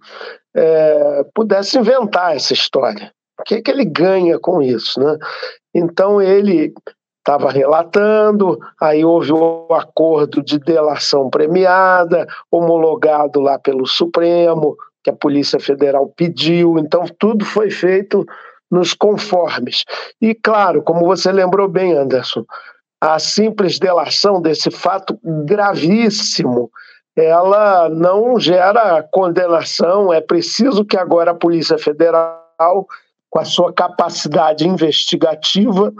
é, 0.55 1.25
pudesse 1.33 1.77
inventar 1.77 2.35
essa 2.35 2.53
história. 2.53 3.11
O 3.39 3.43
que, 3.43 3.55
é 3.55 3.61
que 3.61 3.71
ele 3.71 3.85
ganha 3.85 4.37
com 4.39 4.61
isso? 4.61 4.99
Né? 4.99 5.17
Então 5.73 6.21
ele 6.21 6.73
estava 7.19 7.51
relatando, 7.51 8.59
aí 8.79 9.05
houve 9.05 9.31
o 9.31 9.67
acordo 9.73 10.43
de 10.43 10.59
delação 10.59 11.29
premiada, 11.29 12.27
homologado 12.51 13.39
lá 13.39 13.59
pelo 13.59 13.85
Supremo, 13.85 14.75
que 15.03 15.09
a 15.09 15.15
Polícia 15.15 15.59
Federal 15.59 16.11
pediu, 16.15 16.77
então 16.77 17.05
tudo 17.19 17.45
foi 17.45 17.69
feito 17.69 18.25
nos 18.69 18.93
conformes. 18.93 19.83
E 20.21 20.33
claro, 20.33 20.81
como 20.81 21.05
você 21.05 21.31
lembrou 21.31 21.67
bem, 21.67 21.93
Anderson, 21.93 22.45
a 23.01 23.17
simples 23.17 23.79
delação 23.79 24.39
desse 24.39 24.69
fato 24.69 25.19
gravíssimo, 25.23 26.69
ela 27.15 27.89
não 27.89 28.39
gera 28.39 29.03
condenação, 29.11 30.13
é 30.13 30.21
preciso 30.21 30.85
que 30.85 30.95
agora 30.95 31.31
a 31.31 31.35
Polícia 31.35 31.79
Federal, 31.79 32.87
com 33.29 33.39
a 33.39 33.45
sua 33.45 33.73
capacidade 33.73 34.67
investigativa, 34.67 35.91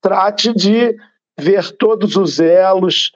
trate 0.00 0.54
de 0.54 0.96
ver 1.36 1.72
todos 1.72 2.14
os 2.16 2.38
elos, 2.38 3.10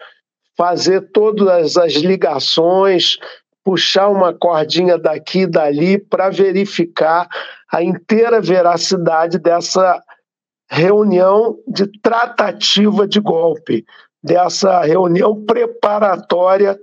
fazer 0.57 1.13
todas 1.13 1.77
as 1.77 1.93
ligações, 1.93 3.17
puxar 3.65 4.09
uma 4.09 4.33
cordinha 4.33 4.99
daqui 4.99 5.43
e 5.43 5.47
dali 5.47 5.99
para 5.99 6.31
verificar 6.31 7.29
a 7.71 7.83
inteira 7.83 8.41
veracidade 8.41 9.39
dessa 9.39 10.03
reunião 10.71 11.59
de 11.67 11.87
tratativa 12.01 13.07
de 13.07 13.21
golpe, 13.21 13.85
dessa 14.23 14.83
reunião 14.83 15.45
preparatória 15.45 16.79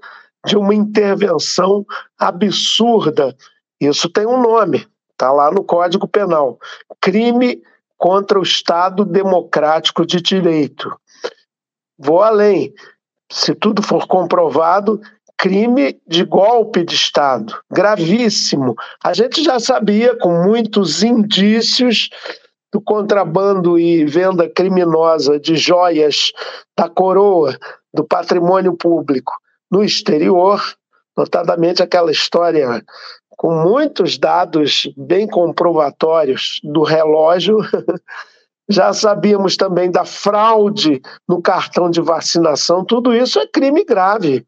de 0.46 0.58
uma 0.58 0.74
intervenção 0.74 1.86
absurda. 2.18 3.36
Isso 3.80 4.10
tem 4.10 4.26
um 4.26 4.42
nome, 4.42 4.88
está 5.12 5.32
lá 5.32 5.52
no 5.52 5.64
Código 5.64 6.08
Penal: 6.08 6.60
crime 7.02 7.62
contra 7.98 8.40
o 8.40 8.44
Estado 8.44 9.06
democrático 9.06 10.06
de 10.06 10.22
direito. 10.22 10.96
Vou 11.98 12.22
além. 12.22 12.74
Se 13.32 13.56
tudo 13.56 13.82
for 13.82 14.06
comprovado, 14.08 15.02
crime 15.38 16.00
de 16.08 16.24
golpe 16.24 16.84
de 16.84 16.94
Estado, 16.94 17.58
gravíssimo. 17.72 18.76
A 19.04 19.14
gente 19.14 19.44
já 19.44 19.60
sabia, 19.60 20.16
com 20.18 20.44
muitos 20.44 21.04
indícios, 21.04 22.10
do 22.76 22.82
contrabando 22.82 23.80
e 23.80 24.04
venda 24.04 24.50
criminosa 24.50 25.40
de 25.40 25.56
joias 25.56 26.34
da 26.78 26.90
coroa, 26.90 27.58
do 27.94 28.04
patrimônio 28.04 28.76
público 28.76 29.32
no 29.72 29.82
exterior, 29.82 30.62
notadamente 31.16 31.82
aquela 31.82 32.12
história 32.12 32.84
com 33.30 33.54
muitos 33.64 34.18
dados 34.18 34.90
bem 34.98 35.26
comprovatórios 35.26 36.60
do 36.66 36.84
relógio. 36.84 37.60
Já 38.68 38.92
sabíamos 38.92 39.56
também 39.56 39.90
da 39.90 40.04
fraude 40.04 41.02
no 41.30 41.42
cartão 41.42 41.90
de 41.90 42.02
vacinação, 42.02 42.84
tudo 42.84 43.14
isso 43.14 43.40
é 43.40 43.48
crime 43.48 43.86
grave, 43.86 44.46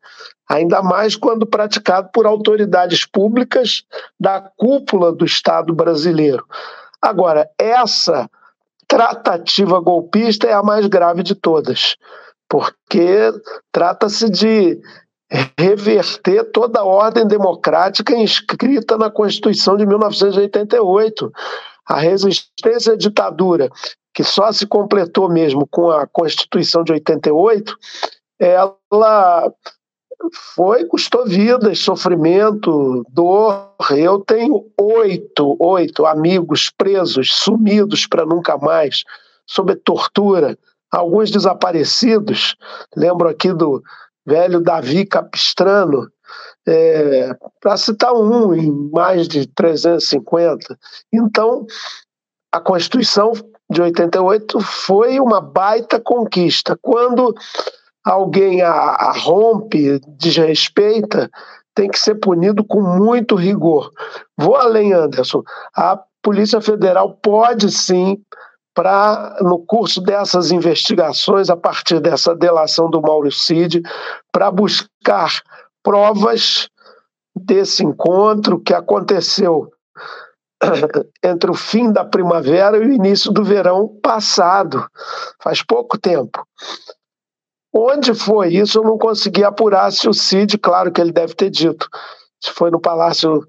ainda 0.50 0.81
mais 0.81 1.15
quando 1.15 1.46
praticado 1.46 2.10
por 2.12 2.25
autoridades 2.25 3.05
públicas 3.05 3.84
da 4.19 4.41
cúpula 4.41 5.13
do 5.13 5.24
Estado 5.24 5.74
brasileiro. 5.74 6.43
Agora, 7.08 7.50
essa 7.58 8.30
tratativa 8.86 9.80
golpista 9.80 10.46
é 10.46 10.52
a 10.52 10.62
mais 10.62 10.88
grave 10.88 11.24
de 11.24 11.36
todas, 11.36 11.96
porque 12.50 13.32
trata-se 13.72 14.30
de 14.30 14.78
reverter 15.58 16.52
toda 16.52 16.82
a 16.82 16.86
ordem 16.86 17.26
democrática 17.26 18.14
inscrita 18.14 18.98
na 18.98 19.10
Constituição 19.10 19.78
de 19.78 19.86
1988. 19.86 21.32
A 21.88 21.96
resistência 21.96 22.92
à 22.92 22.98
ditadura, 22.98 23.70
que 24.14 24.26
só 24.26 24.52
se 24.52 24.68
completou 24.68 25.30
mesmo 25.30 25.66
com 25.66 25.90
a 25.90 26.06
Constituição 26.08 26.84
de 26.84 26.92
88, 26.92 27.74
ela 28.38 29.50
foi, 30.56 30.86
custou 30.86 31.26
vidas, 31.26 31.80
sofrimento, 31.80 33.06
dor. 33.10 33.74
Eu 33.92 34.20
tenho 34.20 34.66
oito, 34.80 35.56
oito 35.60 36.06
amigos 36.06 36.72
presos, 36.76 37.34
sumidos 37.34 38.08
para 38.08 38.26
nunca 38.26 38.58
mais, 38.58 39.04
sob 39.46 39.76
tortura, 39.76 40.58
alguns 40.92 41.32
desaparecidos. 41.32 42.56
Lembro 42.96 43.30
aqui 43.30 43.54
do 43.54 43.82
velho 44.26 44.60
Davi 44.60 45.06
Capistrano, 45.06 46.12
é, 46.68 47.34
para 47.62 47.78
citar 47.78 48.14
um 48.14 48.54
em 48.54 48.72
mais 48.92 49.28
de 49.28 49.48
350. 49.48 50.78
Então, 51.14 51.66
a 52.52 52.60
Constituição 52.60 53.32
de 53.70 53.82
88 53.82 54.60
foi 54.60 55.20
uma 55.20 55.40
baita 55.40 56.00
conquista. 56.00 56.78
Quando 56.82 57.34
alguém 58.12 58.62
a, 58.62 58.72
a 58.72 59.12
rompe, 59.12 60.00
desrespeita, 60.18 61.30
tem 61.76 61.90
que 61.90 62.00
ser 62.00 62.16
punido 62.16 62.64
com 62.64 62.82
muito 62.82 63.36
rigor. 63.36 63.92
Vou 64.38 64.56
além, 64.56 64.94
Anderson. 64.94 65.44
A 65.76 66.00
Polícia 66.24 66.62
Federal 66.62 67.14
pode 67.22 67.72
sim 67.72 68.18
para, 68.74 69.38
no 69.42 69.60
curso 69.60 70.02
dessas 70.02 70.52
investigações, 70.52 71.50
a 71.50 71.58
partir 71.58 72.00
dessa 72.00 72.36
delação 72.36 72.90
do 72.90 73.02
Mauro 73.02 73.32
Cid, 73.32 73.82
para 74.32 74.50
buscar 74.52 75.42
provas 75.84 76.70
desse 77.36 77.84
encontro 77.84 78.60
que 78.60 78.74
aconteceu 78.74 79.70
entre 81.24 81.52
o 81.52 81.54
fim 81.54 81.92
da 81.92 82.06
primavera 82.06 82.78
e 82.78 82.88
o 82.88 82.94
início 82.94 83.32
do 83.32 83.44
verão 83.44 83.88
passado, 84.02 84.86
faz 85.42 85.62
pouco 85.62 85.98
tempo. 85.98 86.46
Onde 87.79 88.15
foi 88.15 88.55
isso, 88.55 88.79
eu 88.79 88.84
não 88.84 88.98
consegui 88.98 89.43
apurar 89.43 89.91
se 89.91 90.10
o 90.10 90.13
Cid, 90.13 90.57
claro 90.57 90.91
que 90.91 91.00
ele 91.00 91.12
deve 91.12 91.36
ter 91.36 91.51
dito, 91.51 91.88
se 92.43 92.51
foi 92.51 92.72
no 92.72 92.79
Palácio 92.79 93.46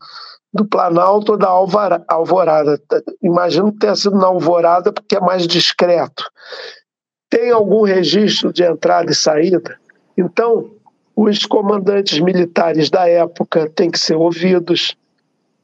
do 0.52 0.66
Planalto 0.66 1.32
ou 1.32 1.38
da 1.38 1.48
Alvorada. 1.48 2.78
Imagino 3.22 3.72
que 3.72 3.78
tenha 3.78 3.96
sido 3.96 4.18
na 4.18 4.26
Alvorada 4.26 4.92
porque 4.92 5.16
é 5.16 5.20
mais 5.20 5.46
discreto. 5.46 6.24
Tem 7.30 7.50
algum 7.50 7.84
registro 7.84 8.52
de 8.52 8.62
entrada 8.62 9.10
e 9.10 9.14
saída? 9.14 9.78
Então, 10.14 10.72
os 11.16 11.46
comandantes 11.46 12.20
militares 12.20 12.90
da 12.90 13.08
época 13.08 13.70
têm 13.74 13.90
que 13.90 13.98
ser 13.98 14.14
ouvidos 14.14 14.94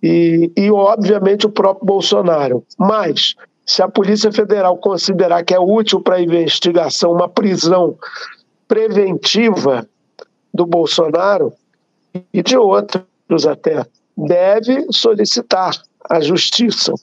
e, 0.02 0.50
e 0.56 0.70
obviamente, 0.70 1.46
o 1.46 1.50
próprio 1.50 1.86
Bolsonaro. 1.86 2.64
Mas, 2.78 3.34
se 3.66 3.82
a 3.82 3.88
Polícia 3.88 4.32
Federal 4.32 4.76
considerar 4.78 5.42
que 5.44 5.54
é 5.54 5.60
útil 5.60 6.00
para 6.00 6.16
a 6.16 6.22
investigação 6.22 7.12
uma 7.12 7.28
prisão 7.28 7.98
preventiva 8.66 9.86
do 10.52 10.66
Bolsonaro 10.66 11.52
e 12.32 12.42
de 12.42 12.56
outros 12.56 13.46
até, 13.46 13.84
deve 14.16 14.86
solicitar 14.90 15.72
a 16.08 16.20
justiça 16.20 16.94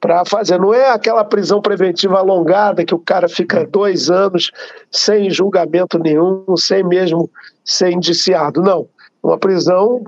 para 0.00 0.24
fazer. 0.24 0.58
Não 0.58 0.72
é 0.72 0.90
aquela 0.90 1.24
prisão 1.24 1.60
preventiva 1.60 2.18
alongada 2.18 2.84
que 2.84 2.94
o 2.94 2.98
cara 2.98 3.28
fica 3.28 3.66
dois 3.66 4.10
anos 4.10 4.50
sem 4.90 5.30
julgamento 5.30 5.98
nenhum, 5.98 6.44
sem 6.56 6.84
mesmo 6.84 7.30
ser 7.64 7.90
indiciado. 7.90 8.62
Não. 8.62 8.86
Uma 9.22 9.38
prisão 9.38 10.04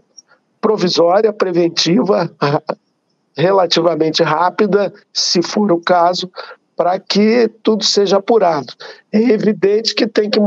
provisória, 0.60 1.32
preventiva, 1.32 2.30
relativamente 3.36 4.22
rápida, 4.22 4.92
se 5.12 5.42
for 5.42 5.70
o 5.70 5.80
caso, 5.80 6.30
para 6.76 6.98
que 6.98 7.50
tudo 7.62 7.84
seja 7.84 8.18
apurado. 8.18 8.72
É 9.12 9.20
evidente 9.20 9.94
que 9.94 10.06
tem 10.06 10.30
que 10.30 10.40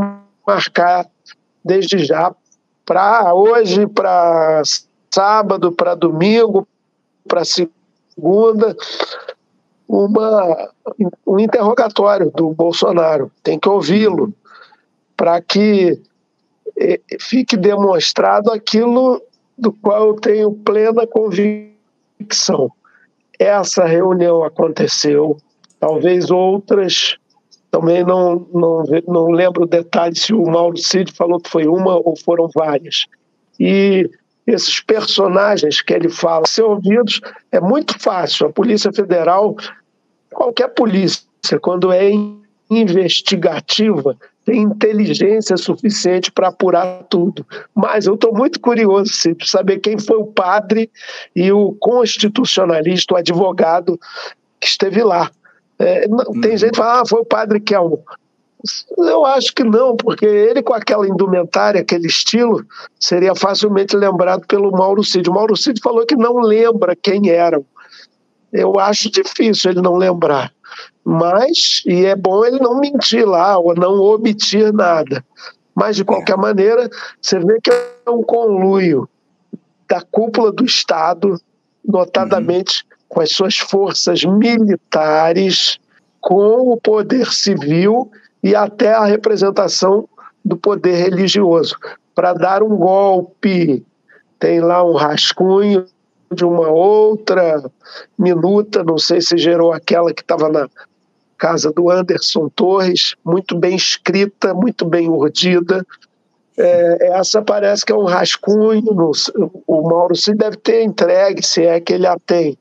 marcar 0.52 1.08
desde 1.64 2.00
já 2.00 2.34
para 2.86 3.34
hoje, 3.34 3.88
para 3.88 4.62
sábado 5.14 5.72
para 5.72 5.96
domingo, 5.96 6.68
para 7.28 7.44
segunda, 7.46 8.76
uma, 9.88 10.72
um 11.26 11.40
interrogatório 11.40 12.32
do 12.32 12.50
Bolsonaro. 12.52 13.32
Tem 13.44 13.60
que 13.60 13.70
ouvi-lo 13.70 14.34
para 15.16 15.42
que 15.42 16.02
eh, 16.78 17.00
fique 17.20 17.56
demonstrado 17.56 18.52
aquilo 18.52 19.22
do 19.58 19.72
qual 19.72 20.08
eu 20.08 20.14
tenho 20.16 20.52
plena 20.52 21.06
convicção. 21.06 22.72
essa 23.38 23.86
reunião 23.86 24.44
aconteceu, 24.44 25.38
talvez 25.80 26.30
outras, 26.30 27.18
também 27.72 28.04
não, 28.04 28.46
não, 28.54 28.84
não 29.08 29.32
lembro 29.32 29.66
detalhes 29.66 30.24
se 30.24 30.34
o 30.34 30.46
Mauro 30.46 30.78
Cid 30.78 31.14
falou 31.14 31.40
que 31.40 31.50
foi 31.50 31.66
uma 31.66 31.96
ou 31.96 32.16
foram 32.18 32.50
várias. 32.54 33.06
E 33.58 34.10
esses 34.46 34.82
personagens 34.82 35.82
que 35.82 35.94
ele 35.94 36.10
fala 36.10 36.46
ser 36.46 36.64
ouvidos 36.64 37.22
é 37.50 37.62
muito 37.62 37.98
fácil. 37.98 38.48
A 38.48 38.52
Polícia 38.52 38.92
Federal, 38.92 39.56
qualquer 40.34 40.68
polícia, 40.70 41.26
quando 41.62 41.94
é 41.94 42.12
investigativa, 42.70 44.18
tem 44.44 44.62
inteligência 44.62 45.56
suficiente 45.56 46.32
para 46.32 46.50
apurar 46.50 47.04
tudo. 47.10 47.46
Mas 47.74 48.06
eu 48.06 48.16
estou 48.16 48.34
muito 48.34 48.60
curioso 48.60 49.12
para 49.38 49.48
saber 49.48 49.80
quem 49.80 49.98
foi 49.98 50.18
o 50.18 50.26
padre 50.26 50.92
e 51.34 51.52
o 51.52 51.74
constitucionalista, 51.80 53.14
o 53.14 53.18
advogado 53.18 53.98
que 54.60 54.68
esteve 54.68 55.04
lá. 55.04 55.32
É, 55.82 56.02
tem 56.02 56.52
uhum. 56.52 56.58
gente 56.58 56.72
que 56.72 56.78
fala, 56.78 57.02
ah, 57.02 57.06
foi 57.08 57.22
o 57.22 57.26
padre 57.26 57.60
Kelmo. 57.60 58.04
Eu 59.00 59.26
acho 59.26 59.52
que 59.56 59.64
não, 59.64 59.98
porque 59.98 60.26
ele 60.26 60.62
com 60.62 60.74
aquela 60.74 61.08
indumentária, 61.08 61.82
aquele 61.82 62.06
estilo, 62.06 62.64
seria 63.00 63.34
facilmente 63.34 63.96
lembrado 63.96 64.46
pelo 64.46 64.72
Mauro 64.72 65.04
Cid. 65.04 65.28
O 65.28 65.34
Mauro 65.34 65.58
Cid 65.58 65.82
falou 65.82 66.06
que 66.06 66.16
não 66.16 66.38
lembra 66.38 66.96
quem 66.96 67.30
eram. 67.30 67.66
Eu 68.54 68.80
acho 68.80 69.10
difícil 69.10 69.72
ele 69.72 69.82
não 69.82 69.96
lembrar. 69.96 70.54
Mas, 71.04 71.82
e 71.88 72.06
é 72.06 72.16
bom 72.16 72.46
ele 72.46 72.60
não 72.60 72.80
mentir 72.80 73.28
lá, 73.28 73.58
ou 73.58 73.74
não 73.74 74.00
omitir 74.00 74.72
nada. 74.72 75.26
Mas, 75.74 75.96
de 75.96 76.06
qualquer 76.06 76.38
maneira, 76.38 76.88
você 77.20 77.40
vê 77.40 77.60
que 77.60 77.72
é 77.72 78.10
um 78.10 78.22
conluio 78.22 79.10
da 79.90 80.02
cúpula 80.02 80.52
do 80.52 80.64
Estado, 80.64 81.42
notadamente 81.84 82.84
uhum. 82.84 82.91
Com 83.12 83.20
as 83.20 83.32
suas 83.32 83.58
forças 83.58 84.24
militares, 84.24 85.78
com 86.22 86.72
o 86.72 86.78
poder 86.78 87.28
civil 87.34 88.10
e 88.42 88.56
até 88.56 88.94
a 88.94 89.04
representação 89.04 90.08
do 90.46 90.56
poder 90.56 90.96
religioso, 90.96 91.76
para 92.16 92.34
dar 92.34 92.64
um 92.64 92.78
golpe. 92.78 93.86
Tem 94.40 94.62
lá 94.62 94.82
um 94.82 94.94
rascunho 94.94 95.86
de 96.34 96.46
uma 96.46 96.70
outra 96.70 97.62
minuta, 98.18 98.82
não 98.82 98.98
sei 98.98 99.20
se 99.20 99.38
gerou 99.38 99.74
aquela 99.74 100.14
que 100.14 100.22
estava 100.22 100.48
na 100.48 100.70
casa 101.38 101.70
do 101.70 101.90
Anderson 101.90 102.48
Torres, 102.56 103.16
muito 103.26 103.60
bem 103.60 103.76
escrita, 103.76 104.54
muito 104.54 104.86
bem 104.86 105.10
urdida. 105.10 105.86
É, 106.58 107.18
essa 107.18 107.42
parece 107.42 107.86
que 107.86 107.92
é 107.92 107.96
um 107.96 108.06
rascunho, 108.06 108.82
no, 108.84 109.12
o 109.68 109.82
Mauro 109.82 110.16
se 110.16 110.34
deve 110.34 110.56
ter 110.56 110.84
entregue, 110.84 111.46
se 111.46 111.66
é 111.66 111.78
que 111.82 111.92
ele 111.92 112.08
a 112.08 112.16
tem. 112.26 112.58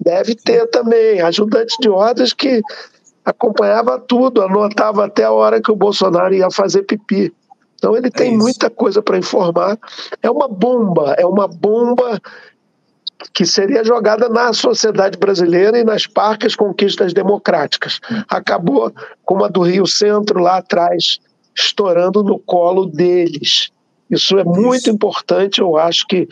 Deve 0.00 0.34
ter 0.34 0.66
também 0.68 1.20
ajudante 1.20 1.76
de 1.80 1.88
ordens 1.88 2.32
que 2.32 2.62
acompanhava 3.24 3.98
tudo, 3.98 4.42
anotava 4.42 5.04
até 5.04 5.24
a 5.24 5.32
hora 5.32 5.60
que 5.60 5.70
o 5.70 5.76
Bolsonaro 5.76 6.34
ia 6.34 6.50
fazer 6.50 6.82
pipi. 6.82 7.32
Então 7.74 7.96
ele 7.96 8.10
tem 8.10 8.34
é 8.34 8.36
muita 8.36 8.68
coisa 8.68 9.02
para 9.02 9.18
informar. 9.18 9.78
É 10.22 10.30
uma 10.30 10.48
bomba, 10.48 11.14
é 11.18 11.26
uma 11.26 11.48
bomba 11.48 12.20
que 13.34 13.44
seria 13.44 13.84
jogada 13.84 14.28
na 14.28 14.52
sociedade 14.52 15.18
brasileira 15.18 15.78
e 15.78 15.84
nas 15.84 16.06
parcas 16.06 16.56
conquistas 16.56 17.12
democráticas. 17.12 18.00
Acabou 18.28 18.92
como 19.24 19.44
a 19.44 19.48
do 19.48 19.62
Rio 19.62 19.86
Centro 19.86 20.40
lá 20.40 20.58
atrás, 20.58 21.18
estourando 21.54 22.22
no 22.22 22.38
colo 22.38 22.86
deles. 22.86 23.70
Isso 24.10 24.38
é 24.38 24.44
muito 24.44 24.82
Isso. 24.82 24.90
importante, 24.90 25.60
eu 25.60 25.76
acho 25.76 26.06
que 26.06 26.28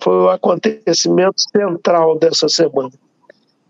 foi 0.00 0.14
o 0.14 0.30
acontecimento 0.30 1.40
central 1.50 2.18
dessa 2.18 2.48
semana. 2.48 2.90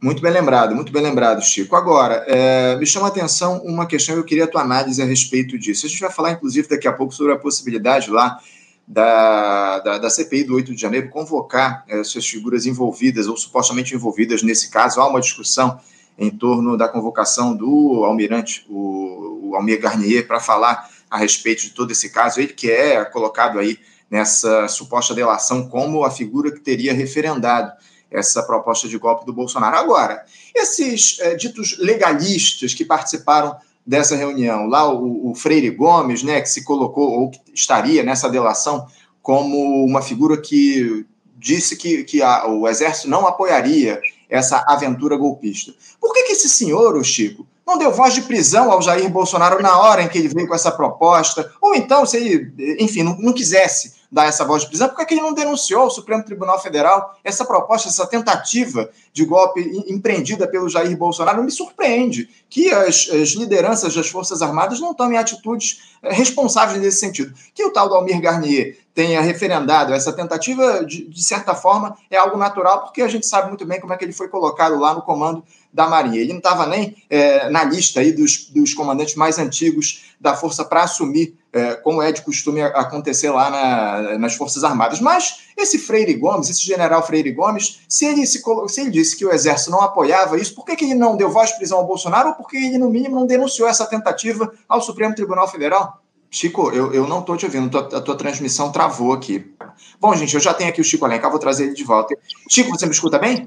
Muito 0.00 0.22
bem 0.22 0.30
lembrado, 0.30 0.76
muito 0.76 0.92
bem 0.92 1.02
lembrado, 1.02 1.42
Chico. 1.42 1.74
Agora, 1.74 2.24
é, 2.28 2.76
me 2.76 2.86
chama 2.86 3.06
a 3.06 3.08
atenção 3.08 3.60
uma 3.64 3.84
questão, 3.84 4.14
eu 4.14 4.24
queria 4.24 4.44
a 4.44 4.46
tua 4.46 4.60
análise 4.60 5.02
a 5.02 5.04
respeito 5.04 5.58
disso. 5.58 5.86
A 5.86 5.88
gente 5.88 6.00
vai 6.00 6.12
falar, 6.12 6.32
inclusive, 6.32 6.68
daqui 6.68 6.86
a 6.86 6.92
pouco 6.92 7.12
sobre 7.12 7.32
a 7.32 7.38
possibilidade 7.38 8.08
lá 8.08 8.38
da, 8.86 9.80
da, 9.80 9.98
da, 9.98 10.08
CPI 10.08 10.44
do 10.44 10.54
8 10.54 10.72
de 10.72 10.80
janeiro 10.80 11.10
convocar 11.10 11.84
essas 11.88 12.26
figuras 12.26 12.64
envolvidas 12.64 13.26
ou 13.26 13.36
supostamente 13.36 13.92
envolvidas 13.92 14.40
nesse 14.40 14.70
caso. 14.70 15.00
Há 15.00 15.08
uma 15.08 15.20
discussão 15.20 15.80
em 16.16 16.30
torno 16.30 16.76
da 16.76 16.88
convocação 16.88 17.54
do 17.54 18.04
almirante, 18.04 18.64
o, 18.68 19.50
o 19.50 19.56
Almir 19.56 19.80
Garnier, 19.80 20.26
para 20.28 20.38
falar 20.38 20.88
a 21.10 21.18
respeito 21.18 21.62
de 21.62 21.70
todo 21.70 21.90
esse 21.90 22.10
caso. 22.10 22.40
Ele 22.40 22.52
que 22.52 22.70
é 22.70 23.04
colocado 23.04 23.58
aí 23.58 23.78
nessa 24.10 24.68
suposta 24.68 25.14
delação 25.14 25.68
como 25.68 26.04
a 26.04 26.10
figura 26.10 26.50
que 26.50 26.60
teria 26.60 26.92
referendado 26.92 27.72
essa 28.10 28.42
proposta 28.42 28.88
de 28.88 28.96
golpe 28.98 29.26
do 29.26 29.32
Bolsonaro. 29.32 29.76
Agora, 29.76 30.24
esses 30.54 31.18
é, 31.20 31.34
ditos 31.34 31.76
legalistas 31.78 32.72
que 32.72 32.84
participaram 32.84 33.56
dessa 33.88 34.14
reunião. 34.14 34.66
Lá 34.66 34.86
o, 34.92 35.30
o, 35.30 35.34
Freire 35.34 35.70
Gomes, 35.70 36.22
né, 36.22 36.42
que 36.42 36.50
se 36.50 36.62
colocou, 36.62 37.10
ou 37.10 37.30
que 37.30 37.40
estaria 37.54 38.02
nessa 38.02 38.28
delação, 38.28 38.86
como 39.22 39.82
uma 39.82 40.02
figura 40.02 40.36
que 40.36 41.06
disse 41.38 41.74
que, 41.74 42.04
que 42.04 42.20
a, 42.22 42.46
o 42.46 42.68
Exército 42.68 43.08
não 43.08 43.26
apoiaria 43.26 43.98
essa 44.28 44.62
aventura 44.68 45.16
golpista. 45.16 45.72
Por 45.98 46.12
que, 46.12 46.24
que 46.24 46.32
esse 46.32 46.50
senhor, 46.50 46.96
o 46.96 47.04
Chico, 47.04 47.46
não 47.66 47.78
deu 47.78 47.90
voz 47.90 48.12
de 48.12 48.22
prisão 48.22 48.70
ao 48.70 48.82
Jair 48.82 49.08
Bolsonaro 49.08 49.62
na 49.62 49.78
hora 49.78 50.02
em 50.02 50.08
que 50.08 50.18
ele 50.18 50.28
veio 50.28 50.46
com 50.46 50.54
essa 50.54 50.70
proposta? 50.70 51.50
Ou 51.58 51.74
então, 51.74 52.04
se 52.04 52.18
ele, 52.18 52.76
enfim, 52.78 53.02
não, 53.02 53.16
não 53.18 53.32
quisesse 53.32 53.94
dar 54.10 54.26
essa 54.26 54.44
voz 54.44 54.62
de 54.62 54.68
prisão, 54.68 54.88
por 54.88 55.06
que 55.06 55.14
ele 55.14 55.20
não 55.20 55.34
denunciou 55.34 55.82
ao 55.82 55.90
Supremo 55.90 56.24
Tribunal 56.24 56.60
Federal 56.60 57.18
essa 57.22 57.44
proposta, 57.44 57.88
essa 57.88 58.06
tentativa 58.06 58.88
de 59.12 59.24
golpe 59.24 59.60
empreendida 59.86 60.48
pelo 60.48 60.68
Jair 60.68 60.96
Bolsonaro? 60.96 61.42
Me 61.42 61.50
surpreende 61.50 62.28
que 62.48 62.70
as, 62.70 63.08
as 63.10 63.30
lideranças 63.30 63.94
das 63.94 64.08
Forças 64.08 64.40
Armadas 64.40 64.80
não 64.80 64.94
tomem 64.94 65.18
atitudes 65.18 65.94
eh, 66.02 66.12
responsáveis 66.12 66.80
nesse 66.80 66.98
sentido. 66.98 67.34
Que 67.54 67.64
o 67.64 67.72
tal 67.72 67.88
do 67.88 67.94
Almir 67.94 68.20
Garnier 68.20 68.78
tenha 68.94 69.20
referendado 69.20 69.92
essa 69.92 70.12
tentativa, 70.12 70.84
de, 70.84 71.06
de 71.06 71.22
certa 71.22 71.54
forma, 71.54 71.96
é 72.10 72.16
algo 72.16 72.36
natural, 72.36 72.82
porque 72.82 73.02
a 73.02 73.08
gente 73.08 73.26
sabe 73.26 73.48
muito 73.48 73.64
bem 73.64 73.80
como 73.80 73.92
é 73.92 73.96
que 73.96 74.04
ele 74.04 74.12
foi 74.12 74.28
colocado 74.28 74.78
lá 74.78 74.94
no 74.94 75.02
comando 75.02 75.44
da 75.72 75.86
Marinha. 75.86 76.20
Ele 76.20 76.30
não 76.32 76.38
estava 76.38 76.66
nem 76.66 76.96
é, 77.10 77.48
na 77.50 77.62
lista 77.62 78.00
aí 78.00 78.12
dos, 78.12 78.46
dos 78.46 78.74
comandantes 78.74 79.14
mais 79.14 79.38
antigos 79.38 80.07
da 80.20 80.34
Força 80.34 80.64
para 80.64 80.82
assumir 80.82 81.36
é, 81.52 81.74
como 81.74 82.02
é 82.02 82.12
de 82.12 82.22
costume 82.22 82.60
acontecer 82.60 83.30
lá 83.30 83.50
na, 83.50 84.18
nas 84.18 84.34
Forças 84.34 84.64
Armadas. 84.64 85.00
Mas 85.00 85.48
esse 85.56 85.78
Freire 85.78 86.14
Gomes, 86.14 86.50
esse 86.50 86.64
general 86.64 87.06
Freire 87.06 87.32
Gomes, 87.32 87.80
se 87.88 88.04
ele, 88.04 88.26
se, 88.26 88.42
se 88.68 88.80
ele 88.80 88.90
disse 88.90 89.16
que 89.16 89.24
o 89.24 89.32
Exército 89.32 89.70
não 89.70 89.80
apoiava 89.80 90.38
isso, 90.38 90.54
por 90.54 90.64
que, 90.64 90.76
que 90.76 90.84
ele 90.84 90.94
não 90.94 91.16
deu 91.16 91.30
voz 91.30 91.50
de 91.50 91.56
prisão 91.56 91.78
ao 91.78 91.86
Bolsonaro 91.86 92.30
ou 92.30 92.34
por 92.34 92.48
que 92.48 92.56
ele, 92.56 92.78
no 92.78 92.90
mínimo, 92.90 93.14
não 93.14 93.26
denunciou 93.26 93.68
essa 93.68 93.86
tentativa 93.86 94.52
ao 94.68 94.80
Supremo 94.80 95.14
Tribunal 95.14 95.48
Federal? 95.48 96.02
Chico, 96.30 96.70
eu, 96.72 96.92
eu 96.92 97.06
não 97.06 97.20
estou 97.20 97.36
te 97.36 97.46
ouvindo, 97.46 97.76
a 97.78 98.00
tua 98.00 98.16
transmissão 98.16 98.70
travou 98.70 99.12
aqui. 99.12 99.50
Bom, 99.98 100.14
gente, 100.14 100.34
eu 100.34 100.40
já 100.40 100.52
tenho 100.52 100.68
aqui 100.68 100.80
o 100.80 100.84
Chico 100.84 101.04
Alencar, 101.04 101.30
vou 101.30 101.40
trazer 101.40 101.64
ele 101.64 101.74
de 101.74 101.84
volta. 101.84 102.14
Chico, 102.50 102.70
você 102.70 102.84
me 102.84 102.92
escuta 102.92 103.18
bem? 103.18 103.46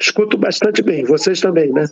Escuto 0.00 0.36
bastante 0.36 0.82
bem, 0.82 1.04
vocês 1.04 1.40
também, 1.40 1.72
né? 1.72 1.86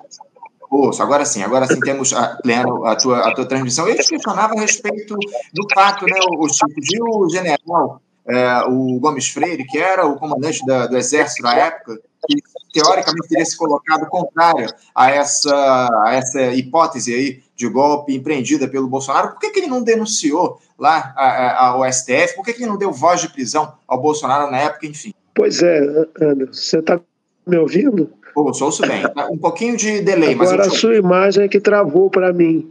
Agora 1.00 1.24
sim, 1.24 1.42
agora 1.42 1.66
sim 1.66 1.80
temos 1.80 2.12
a, 2.12 2.36
pleno 2.42 2.84
a, 2.84 2.96
tua, 2.96 3.28
a 3.28 3.34
tua 3.34 3.46
transmissão. 3.46 3.88
Eu 3.88 3.96
te 3.96 4.08
questionava 4.08 4.54
a 4.54 4.60
respeito 4.60 5.16
do 5.52 5.66
fato, 5.74 6.04
né, 6.06 6.18
o 6.38 6.48
Chico, 6.48 6.80
de 6.80 7.02
o 7.02 7.28
general, 7.28 8.00
é, 8.26 8.62
o 8.68 8.98
Gomes 9.00 9.28
Freire, 9.28 9.64
que 9.66 9.78
era 9.78 10.06
o 10.06 10.16
comandante 10.16 10.64
da, 10.66 10.86
do 10.86 10.96
Exército 10.96 11.42
na 11.42 11.54
época, 11.54 12.00
que 12.28 12.36
teoricamente 12.72 13.28
teria 13.28 13.44
se 13.44 13.56
colocado 13.56 14.06
contrário 14.06 14.66
a 14.94 15.10
essa, 15.10 15.88
a 16.04 16.14
essa 16.14 16.42
hipótese 16.52 17.14
aí 17.14 17.42
de 17.54 17.68
golpe 17.68 18.14
empreendida 18.14 18.68
pelo 18.68 18.88
Bolsonaro, 18.88 19.30
por 19.30 19.38
que, 19.38 19.50
que 19.50 19.60
ele 19.60 19.68
não 19.68 19.82
denunciou 19.82 20.60
lá 20.78 21.14
ao 21.56 21.90
STF? 21.90 22.34
Por 22.34 22.44
que, 22.44 22.52
que 22.52 22.62
ele 22.62 22.70
não 22.70 22.76
deu 22.76 22.92
voz 22.92 23.20
de 23.20 23.28
prisão 23.28 23.72
ao 23.88 24.00
Bolsonaro 24.00 24.50
na 24.50 24.58
época, 24.58 24.86
enfim? 24.86 25.14
Pois 25.34 25.62
é, 25.62 25.78
Ana, 26.20 26.46
você 26.52 26.78
está 26.78 27.00
me 27.46 27.56
ouvindo? 27.56 28.12
Ouço, 28.36 28.66
ouço 28.66 28.82
bem. 28.82 29.02
Um 29.30 29.38
pouquinho 29.38 29.78
de 29.78 30.02
delay, 30.02 30.34
Agora 30.34 30.36
mas. 30.36 30.52
Agora 30.52 30.68
a 30.68 30.70
sua 30.70 30.96
imagem 30.96 31.44
é 31.44 31.48
que 31.48 31.58
travou 31.58 32.10
para 32.10 32.34
mim. 32.34 32.70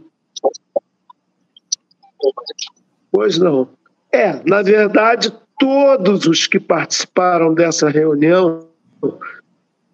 Pois 3.10 3.36
não. 3.36 3.68
É, 4.12 4.40
na 4.48 4.62
verdade, 4.62 5.32
todos 5.58 6.26
os 6.26 6.46
que 6.46 6.60
participaram 6.60 7.52
dessa 7.52 7.88
reunião 7.88 8.68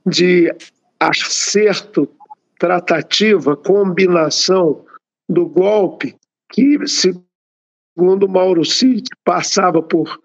de 0.07 0.55
acerto, 1.01 2.07
tratativa, 2.59 3.57
combinação 3.57 4.85
do 5.27 5.47
golpe, 5.47 6.15
que, 6.51 6.79
segundo 6.87 8.29
Mauro 8.29 8.65
Cid, 8.65 9.05
passava 9.25 9.83
por 9.83 10.21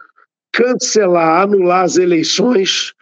cancelar, 0.51 1.43
anular 1.43 1.85
as 1.85 1.95
eleições 1.95 2.93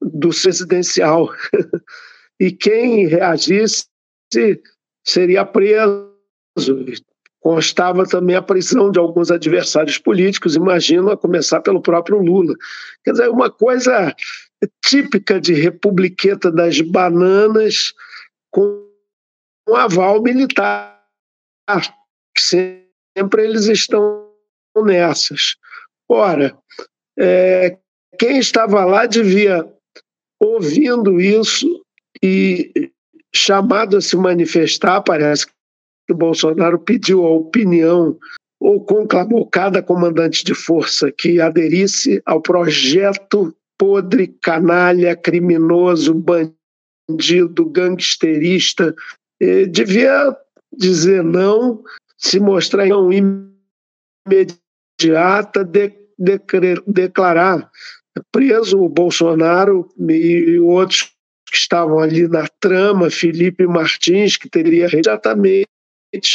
do 0.00 0.30
presidencial. 0.30 1.30
e 2.40 2.50
quem 2.50 3.06
reagisse 3.06 3.86
seria 5.04 5.44
preso. 5.44 6.10
Constava 7.40 8.04
também 8.04 8.36
a 8.36 8.42
prisão 8.42 8.90
de 8.90 8.98
alguns 8.98 9.30
adversários 9.30 9.96
políticos, 9.96 10.56
imagino, 10.56 11.10
a 11.10 11.16
começar 11.16 11.60
pelo 11.62 11.80
próprio 11.80 12.18
Lula. 12.18 12.54
Quer 13.02 13.12
dizer, 13.12 13.30
uma 13.30 13.50
coisa 13.50 14.14
típica 14.84 15.40
de 15.40 15.54
republiqueta 15.54 16.52
das 16.52 16.80
bananas 16.82 17.94
com 18.50 18.86
um 19.66 19.74
aval 19.74 20.22
militar. 20.22 21.00
Sempre 22.36 23.44
eles 23.44 23.66
estão 23.66 24.30
nessas. 24.76 25.56
Ora, 26.08 26.56
é, 27.18 27.78
quem 28.18 28.38
estava 28.38 28.84
lá 28.84 29.06
devia, 29.06 29.66
ouvindo 30.40 31.20
isso 31.20 31.84
e 32.22 32.90
chamado 33.34 33.96
a 33.96 34.00
se 34.00 34.16
manifestar, 34.16 35.02
parece 35.02 35.46
que 35.46 36.12
o 36.12 36.16
Bolsonaro 36.16 36.78
pediu 36.78 37.24
a 37.24 37.30
opinião 37.30 38.18
ou 38.58 38.84
conclamou 38.84 39.46
cada 39.46 39.82
comandante 39.82 40.44
de 40.44 40.54
força 40.54 41.12
que 41.12 41.40
aderisse 41.40 42.20
ao 42.26 42.42
projeto 42.42 43.54
podre, 43.78 44.28
canalha, 44.42 45.16
criminoso, 45.16 46.12
bandido, 46.14 47.64
gangsterista. 47.70 48.94
E 49.40 49.66
devia 49.66 50.36
dizer 50.76 51.24
não, 51.24 51.82
se 52.18 52.38
mostrar 52.38 52.86
não 52.86 53.10
imediata, 54.28 55.64
de, 55.64 55.94
de, 56.18 56.38
declarar 56.86 57.70
preso 58.32 58.78
o 58.78 58.88
Bolsonaro 58.88 59.88
e 60.08 60.58
outros 60.58 61.12
que 61.46 61.56
estavam 61.56 61.98
ali 61.98 62.28
na 62.28 62.46
trama, 62.60 63.10
Felipe 63.10 63.66
Martins, 63.66 64.36
que 64.36 64.48
teria 64.48 64.86
imediatamente 64.86 65.68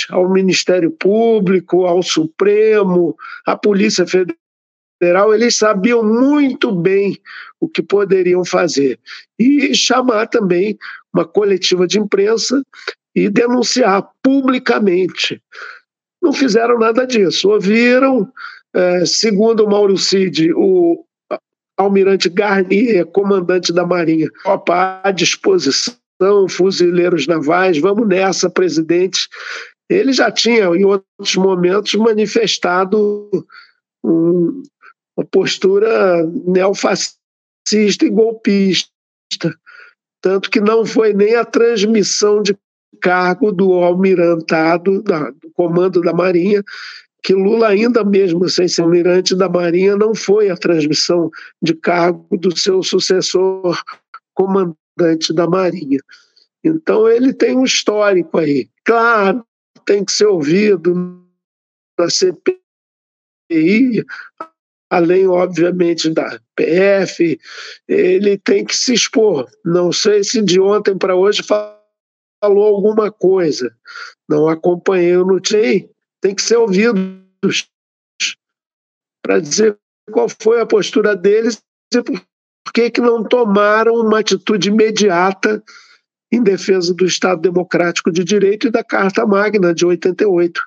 ao 0.09 0.29
Ministério 0.31 0.91
Público, 0.91 1.85
ao 1.85 2.01
Supremo, 2.01 3.15
à 3.45 3.57
Polícia 3.57 4.05
Federal, 4.05 5.33
eles 5.33 5.57
sabiam 5.57 6.03
muito 6.03 6.71
bem 6.71 7.17
o 7.59 7.67
que 7.67 7.81
poderiam 7.81 8.45
fazer. 8.45 8.99
E 9.37 9.73
chamar 9.75 10.27
também 10.27 10.77
uma 11.13 11.25
coletiva 11.25 11.85
de 11.87 11.99
imprensa 11.99 12.61
e 13.13 13.29
denunciar 13.29 14.09
publicamente. 14.21 15.41
Não 16.21 16.33
fizeram 16.33 16.79
nada 16.79 17.05
disso. 17.05 17.49
Ouviram, 17.49 18.31
é, 18.73 19.05
segundo 19.05 19.65
o 19.65 19.69
Mauro 19.69 19.97
Cid, 19.97 20.53
o 20.53 21.05
almirante 21.77 22.29
Garnier, 22.29 23.05
comandante 23.05 23.73
da 23.73 23.85
Marinha, 23.85 24.29
à 24.69 25.11
disposição 25.11 25.95
fuzileiros 26.49 27.27
navais, 27.27 27.77
vamos 27.77 28.07
nessa, 28.07 28.49
presidente. 28.49 29.27
Ele 29.89 30.13
já 30.13 30.31
tinha, 30.31 30.65
em 30.65 30.85
outros 30.85 31.35
momentos, 31.35 31.93
manifestado 31.95 33.29
um, 34.03 34.63
uma 35.17 35.25
postura 35.29 36.23
neofascista 36.45 37.15
e 38.05 38.09
golpista. 38.09 38.89
Tanto 40.21 40.49
que 40.49 40.59
não 40.59 40.85
foi 40.85 41.13
nem 41.13 41.35
a 41.35 41.45
transmissão 41.45 42.41
de 42.41 42.57
cargo 43.01 43.51
do 43.51 43.73
almirantado, 43.73 45.03
da, 45.03 45.29
do 45.29 45.51
comando 45.53 46.01
da 46.01 46.13
Marinha, 46.13 46.63
que 47.25 47.33
Lula, 47.33 47.69
ainda 47.69 48.03
mesmo 48.03 48.47
sem 48.47 48.67
ser 48.67 48.83
almirante 48.83 49.35
da 49.35 49.49
Marinha, 49.49 49.97
não 49.97 50.13
foi 50.13 50.51
a 50.51 50.55
transmissão 50.55 51.31
de 51.59 51.73
cargo 51.73 52.37
do 52.37 52.55
seu 52.55 52.83
sucessor 52.83 53.81
comandante 54.35 55.33
da 55.33 55.47
Marinha. 55.47 55.99
Então 56.63 57.09
ele 57.09 57.33
tem 57.33 57.57
um 57.57 57.63
histórico 57.63 58.37
aí. 58.37 58.69
Claro, 58.83 59.43
tem 59.87 60.05
que 60.05 60.11
ser 60.11 60.27
ouvido 60.27 61.19
na 61.97 62.07
CPI, 62.11 64.05
além, 64.87 65.25
obviamente, 65.25 66.11
da 66.11 66.39
PF, 66.55 67.39
ele 67.87 68.37
tem 68.37 68.63
que 68.63 68.77
se 68.77 68.93
expor. 68.93 69.49
Não 69.65 69.91
sei 69.91 70.23
se 70.23 70.43
de 70.43 70.59
ontem 70.59 70.95
para 70.95 71.15
hoje 71.15 71.41
falou 71.41 72.63
alguma 72.63 73.11
coisa. 73.11 73.75
Não 74.29 74.47
acompanhei 74.47 75.17
o 75.17 75.25
notícia. 75.25 75.94
Tem 76.25 76.33
que 76.33 76.41
ser 76.41 76.57
ouvido 76.57 77.21
para 79.23 79.39
dizer 79.39 79.77
qual 80.11 80.27
foi 80.41 80.59
a 80.59 80.65
postura 80.65 81.15
deles 81.15 81.61
e 81.93 82.01
por 82.01 82.73
que, 82.73 82.89
que 82.89 82.99
não 82.99 83.23
tomaram 83.23 83.93
uma 83.93 84.21
atitude 84.21 84.69
imediata 84.69 85.63
em 86.31 86.41
defesa 86.41 86.95
do 86.95 87.05
Estado 87.05 87.41
Democrático 87.41 88.11
de 88.11 88.23
Direito 88.23 88.65
e 88.65 88.71
da 88.71 88.83
Carta 88.83 89.23
Magna 89.23 89.71
de 89.71 89.85
88? 89.85 90.59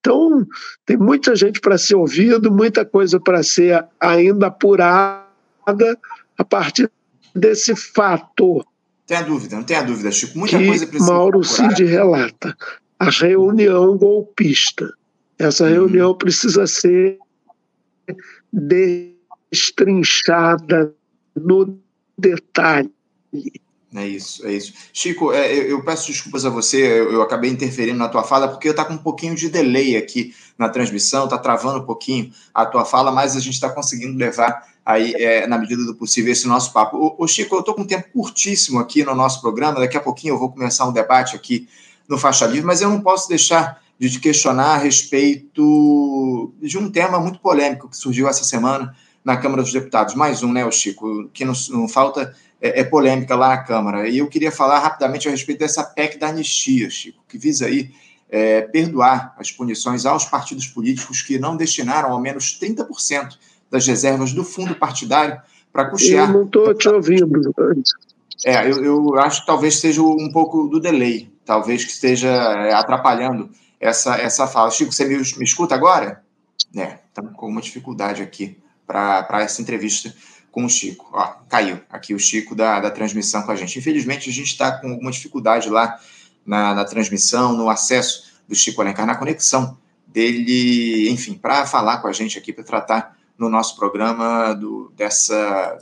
Então, 0.00 0.46
tem 0.86 0.96
muita 0.96 1.36
gente 1.36 1.60
para 1.60 1.76
ser 1.76 1.96
ouvido, 1.96 2.50
muita 2.50 2.82
coisa 2.82 3.20
para 3.20 3.42
ser 3.42 3.86
ainda 4.00 4.46
apurada 4.46 5.28
a 6.38 6.44
partir 6.48 6.90
desse 7.34 7.76
fato. 7.76 8.66
Tem 9.06 9.18
a 9.18 9.22
dúvida, 9.22 9.54
não 9.54 9.64
tem 9.64 9.76
a 9.76 9.82
dúvida, 9.82 10.10
Chico. 10.10 10.38
Muita 10.38 10.56
que 10.56 10.66
coisa 10.66 10.86
precisa 10.86 11.12
Mauro 11.12 11.44
Cid 11.44 11.84
relata. 11.84 12.56
A 13.04 13.10
reunião 13.10 13.98
golpista. 13.98 14.90
Essa 15.38 15.64
uhum. 15.64 15.70
reunião 15.70 16.14
precisa 16.14 16.66
ser 16.66 17.18
destrinchada 18.50 20.94
no 21.36 21.78
detalhe. 22.16 22.90
É 23.94 24.08
isso, 24.08 24.46
é 24.46 24.52
isso. 24.52 24.72
Chico, 24.92 25.34
é, 25.34 25.54
eu, 25.54 25.68
eu, 25.68 25.84
peço 25.84 26.06
desculpas 26.06 26.46
a 26.46 26.50
você, 26.50 26.78
eu, 26.78 27.12
eu, 27.12 27.22
acabei 27.22 27.50
interferindo 27.50 27.98
na 27.98 28.08
tua 28.08 28.24
fala, 28.24 28.48
porque 28.48 28.68
eu 28.68 28.74
tá 28.74 28.86
com 28.86 28.94
um 28.94 28.98
pouquinho 28.98 29.34
de 29.34 29.50
delay 29.50 29.96
aqui 29.96 30.34
na 30.58 30.70
transmissão, 30.70 31.28
tá 31.28 31.36
travando 31.36 31.80
um 31.80 31.86
pouquinho 31.86 32.32
a 32.54 32.64
tua 32.64 32.86
fala, 32.86 33.12
mas 33.12 33.36
a 33.36 33.40
gente 33.40 33.54
está 33.54 33.68
conseguindo 33.68 34.16
levar 34.16 34.66
aí, 34.84 35.14
é, 35.14 35.46
na 35.46 35.58
medida 35.58 35.84
do 35.84 35.94
possível, 35.94 36.32
esse 36.32 36.48
nosso 36.48 36.72
papo. 36.72 36.96
Ô, 36.96 37.22
ô 37.22 37.28
Chico, 37.28 37.54
eu 37.54 37.60
estou 37.60 37.74
com 37.74 37.82
um 37.82 37.86
tempo 37.86 38.08
curtíssimo 38.12 38.80
aqui 38.80 39.04
no 39.04 39.14
nosso 39.14 39.42
programa, 39.42 39.78
daqui 39.78 39.96
a 39.96 40.00
pouquinho 40.00 40.34
eu 40.34 40.38
vou 40.38 40.50
começar 40.50 40.88
um 40.88 40.92
debate 40.92 41.36
aqui 41.36 41.68
no 42.08 42.18
Faixa 42.18 42.46
Livre, 42.46 42.66
mas 42.66 42.80
eu 42.80 42.88
não 42.88 43.00
posso 43.00 43.28
deixar 43.28 43.82
de 43.98 44.10
te 44.10 44.20
questionar 44.20 44.74
a 44.74 44.78
respeito 44.78 46.52
de 46.60 46.76
um 46.76 46.90
tema 46.90 47.20
muito 47.20 47.38
polêmico 47.38 47.88
que 47.88 47.96
surgiu 47.96 48.28
essa 48.28 48.44
semana 48.44 48.94
na 49.24 49.36
Câmara 49.36 49.62
dos 49.62 49.72
Deputados. 49.72 50.14
Mais 50.14 50.42
um, 50.42 50.52
né, 50.52 50.64
o 50.64 50.72
Chico, 50.72 51.28
que 51.32 51.44
não, 51.44 51.54
não 51.70 51.88
falta 51.88 52.34
é, 52.60 52.80
é, 52.80 52.84
polêmica 52.84 53.36
lá 53.36 53.50
na 53.50 53.58
Câmara. 53.58 54.08
E 54.08 54.18
eu 54.18 54.28
queria 54.28 54.50
falar 54.50 54.80
rapidamente 54.80 55.28
a 55.28 55.30
respeito 55.30 55.60
dessa 55.60 55.84
PEC 55.84 56.18
da 56.18 56.28
anistia, 56.28 56.90
Chico, 56.90 57.22
que 57.28 57.38
visa 57.38 57.66
aí 57.66 57.90
é, 58.28 58.62
perdoar 58.62 59.34
as 59.38 59.50
punições 59.50 60.04
aos 60.04 60.24
partidos 60.24 60.66
políticos 60.66 61.22
que 61.22 61.38
não 61.38 61.56
destinaram 61.56 62.10
ao 62.12 62.20
menos 62.20 62.58
30% 62.60 63.36
das 63.70 63.86
reservas 63.86 64.32
do 64.32 64.44
fundo 64.44 64.74
partidário 64.74 65.40
para 65.72 65.90
custear. 65.90 66.28
Eu 66.28 66.34
não 66.34 66.44
estou 66.44 66.74
te 66.74 66.88
ouvindo. 66.88 67.54
É, 68.44 68.70
eu, 68.70 68.84
eu, 68.84 69.18
acho 69.18 69.40
que 69.40 69.46
talvez 69.46 69.78
seja 69.78 70.02
um 70.02 70.30
pouco 70.32 70.68
do 70.68 70.78
delay, 70.78 71.32
talvez 71.44 71.84
que 71.84 71.90
esteja 71.90 72.30
é, 72.30 72.72
atrapalhando 72.72 73.50
essa, 73.80 74.16
essa 74.16 74.46
fala. 74.46 74.70
Chico, 74.70 74.92
você 74.92 75.04
me, 75.04 75.16
me 75.16 75.44
escuta 75.44 75.74
agora? 75.74 76.22
É, 76.76 76.98
estamos 77.08 77.34
com 77.36 77.46
uma 77.46 77.60
dificuldade 77.60 78.22
aqui 78.22 78.58
para 78.86 79.40
essa 79.40 79.60
entrevista 79.60 80.14
com 80.50 80.64
o 80.64 80.68
Chico. 80.68 81.08
Ó, 81.12 81.24
caiu 81.48 81.80
aqui 81.90 82.14
o 82.14 82.18
Chico 82.18 82.54
da, 82.54 82.80
da 82.80 82.90
transmissão 82.90 83.42
com 83.42 83.52
a 83.52 83.56
gente. 83.56 83.78
Infelizmente, 83.78 84.30
a 84.30 84.32
gente 84.32 84.48
está 84.48 84.72
com 84.72 84.88
alguma 84.88 85.10
dificuldade 85.10 85.68
lá 85.68 85.98
na, 86.46 86.74
na, 86.74 86.84
transmissão, 86.84 87.52
no 87.52 87.68
acesso 87.68 88.34
do 88.48 88.54
Chico 88.54 88.80
Alencar, 88.80 89.06
na 89.06 89.16
conexão 89.16 89.76
dele, 90.06 91.08
enfim, 91.10 91.34
para 91.34 91.66
falar 91.66 91.98
com 91.98 92.06
a 92.06 92.12
gente 92.12 92.38
aqui, 92.38 92.52
para 92.52 92.62
tratar 92.62 93.16
no 93.36 93.48
nosso 93.48 93.74
programa 93.74 94.54
do, 94.54 94.92
dessa, 94.96 95.78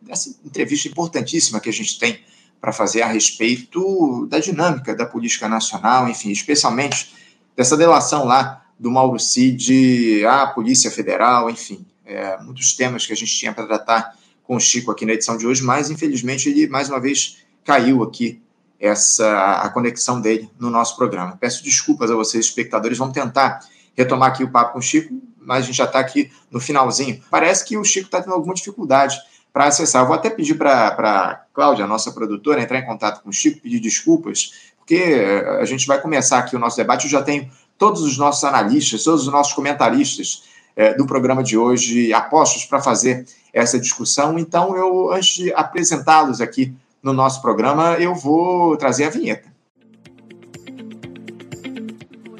dessa 0.00 0.30
entrevista 0.44 0.88
importantíssima 0.88 1.60
que 1.60 1.68
a 1.68 1.72
gente 1.72 1.98
tem 1.98 2.18
para 2.64 2.72
fazer 2.72 3.02
a 3.02 3.06
respeito 3.06 4.26
da 4.26 4.38
dinâmica 4.38 4.96
da 4.96 5.04
política 5.04 5.46
nacional, 5.46 6.08
enfim, 6.08 6.30
especialmente 6.30 7.14
dessa 7.54 7.76
delação 7.76 8.24
lá 8.24 8.64
do 8.80 8.90
Mauro 8.90 9.18
Cid 9.18 10.24
à 10.24 10.46
Polícia 10.46 10.90
Federal, 10.90 11.50
enfim, 11.50 11.84
é, 12.06 12.38
muitos 12.38 12.72
temas 12.72 13.04
que 13.04 13.12
a 13.12 13.16
gente 13.16 13.36
tinha 13.36 13.52
para 13.52 13.66
tratar 13.66 14.16
com 14.42 14.56
o 14.56 14.60
Chico 14.60 14.90
aqui 14.90 15.04
na 15.04 15.12
edição 15.12 15.36
de 15.36 15.46
hoje, 15.46 15.62
mas 15.62 15.90
infelizmente 15.90 16.48
ele 16.48 16.66
mais 16.66 16.88
uma 16.88 16.98
vez 16.98 17.36
caiu 17.66 18.02
aqui 18.02 18.40
essa 18.80 19.60
a 19.60 19.68
conexão 19.68 20.18
dele 20.18 20.48
no 20.58 20.70
nosso 20.70 20.96
programa. 20.96 21.36
Peço 21.38 21.62
desculpas 21.62 22.10
a 22.10 22.14
vocês, 22.14 22.46
espectadores, 22.46 22.96
vamos 22.96 23.12
tentar 23.12 23.60
retomar 23.94 24.30
aqui 24.30 24.42
o 24.42 24.50
papo 24.50 24.72
com 24.72 24.78
o 24.78 24.82
Chico, 24.82 25.12
mas 25.38 25.64
a 25.64 25.66
gente 25.66 25.76
já 25.76 25.84
está 25.84 25.98
aqui 25.98 26.32
no 26.50 26.58
finalzinho. 26.58 27.22
Parece 27.30 27.62
que 27.62 27.76
o 27.76 27.84
Chico 27.84 28.06
está 28.06 28.22
tendo 28.22 28.32
alguma 28.32 28.54
dificuldade 28.54 29.18
para 29.54 29.66
acessar. 29.66 30.02
Eu 30.02 30.08
vou 30.08 30.16
até 30.16 30.28
pedir 30.28 30.56
para 30.56 30.88
a 30.88 31.40
Cláudia, 31.54 31.86
nossa 31.86 32.10
produtora, 32.10 32.60
entrar 32.60 32.80
em 32.80 32.84
contato 32.84 33.22
com 33.22 33.30
o 33.30 33.32
Chico, 33.32 33.60
pedir 33.60 33.78
desculpas, 33.78 34.72
porque 34.76 35.24
a 35.60 35.64
gente 35.64 35.86
vai 35.86 36.00
começar 36.00 36.38
aqui 36.38 36.56
o 36.56 36.58
nosso 36.58 36.76
debate. 36.76 37.04
Eu 37.04 37.10
já 37.10 37.22
tenho 37.22 37.48
todos 37.78 38.02
os 38.02 38.18
nossos 38.18 38.42
analistas, 38.42 39.04
todos 39.04 39.28
os 39.28 39.32
nossos 39.32 39.52
comentaristas 39.52 40.42
é, 40.74 40.94
do 40.94 41.06
programa 41.06 41.40
de 41.40 41.56
hoje 41.56 42.12
apostos 42.12 42.64
para 42.64 42.82
fazer 42.82 43.24
essa 43.52 43.78
discussão. 43.78 44.36
Então, 44.40 44.76
eu, 44.76 45.12
antes 45.12 45.36
de 45.36 45.54
apresentá-los 45.54 46.40
aqui 46.40 46.74
no 47.00 47.12
nosso 47.12 47.40
programa, 47.40 47.94
eu 48.00 48.12
vou 48.12 48.76
trazer 48.76 49.04
a 49.04 49.10
vinheta. 49.10 49.54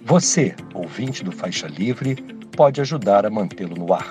Você, 0.05 0.55
ouvinte 0.75 1.23
do 1.23 1.31
Faixa 1.31 1.69
Livre, 1.69 2.17
pode 2.57 2.81
ajudar 2.81 3.25
a 3.25 3.31
mantê-lo 3.31 3.77
no 3.77 3.95
ar 3.95 4.11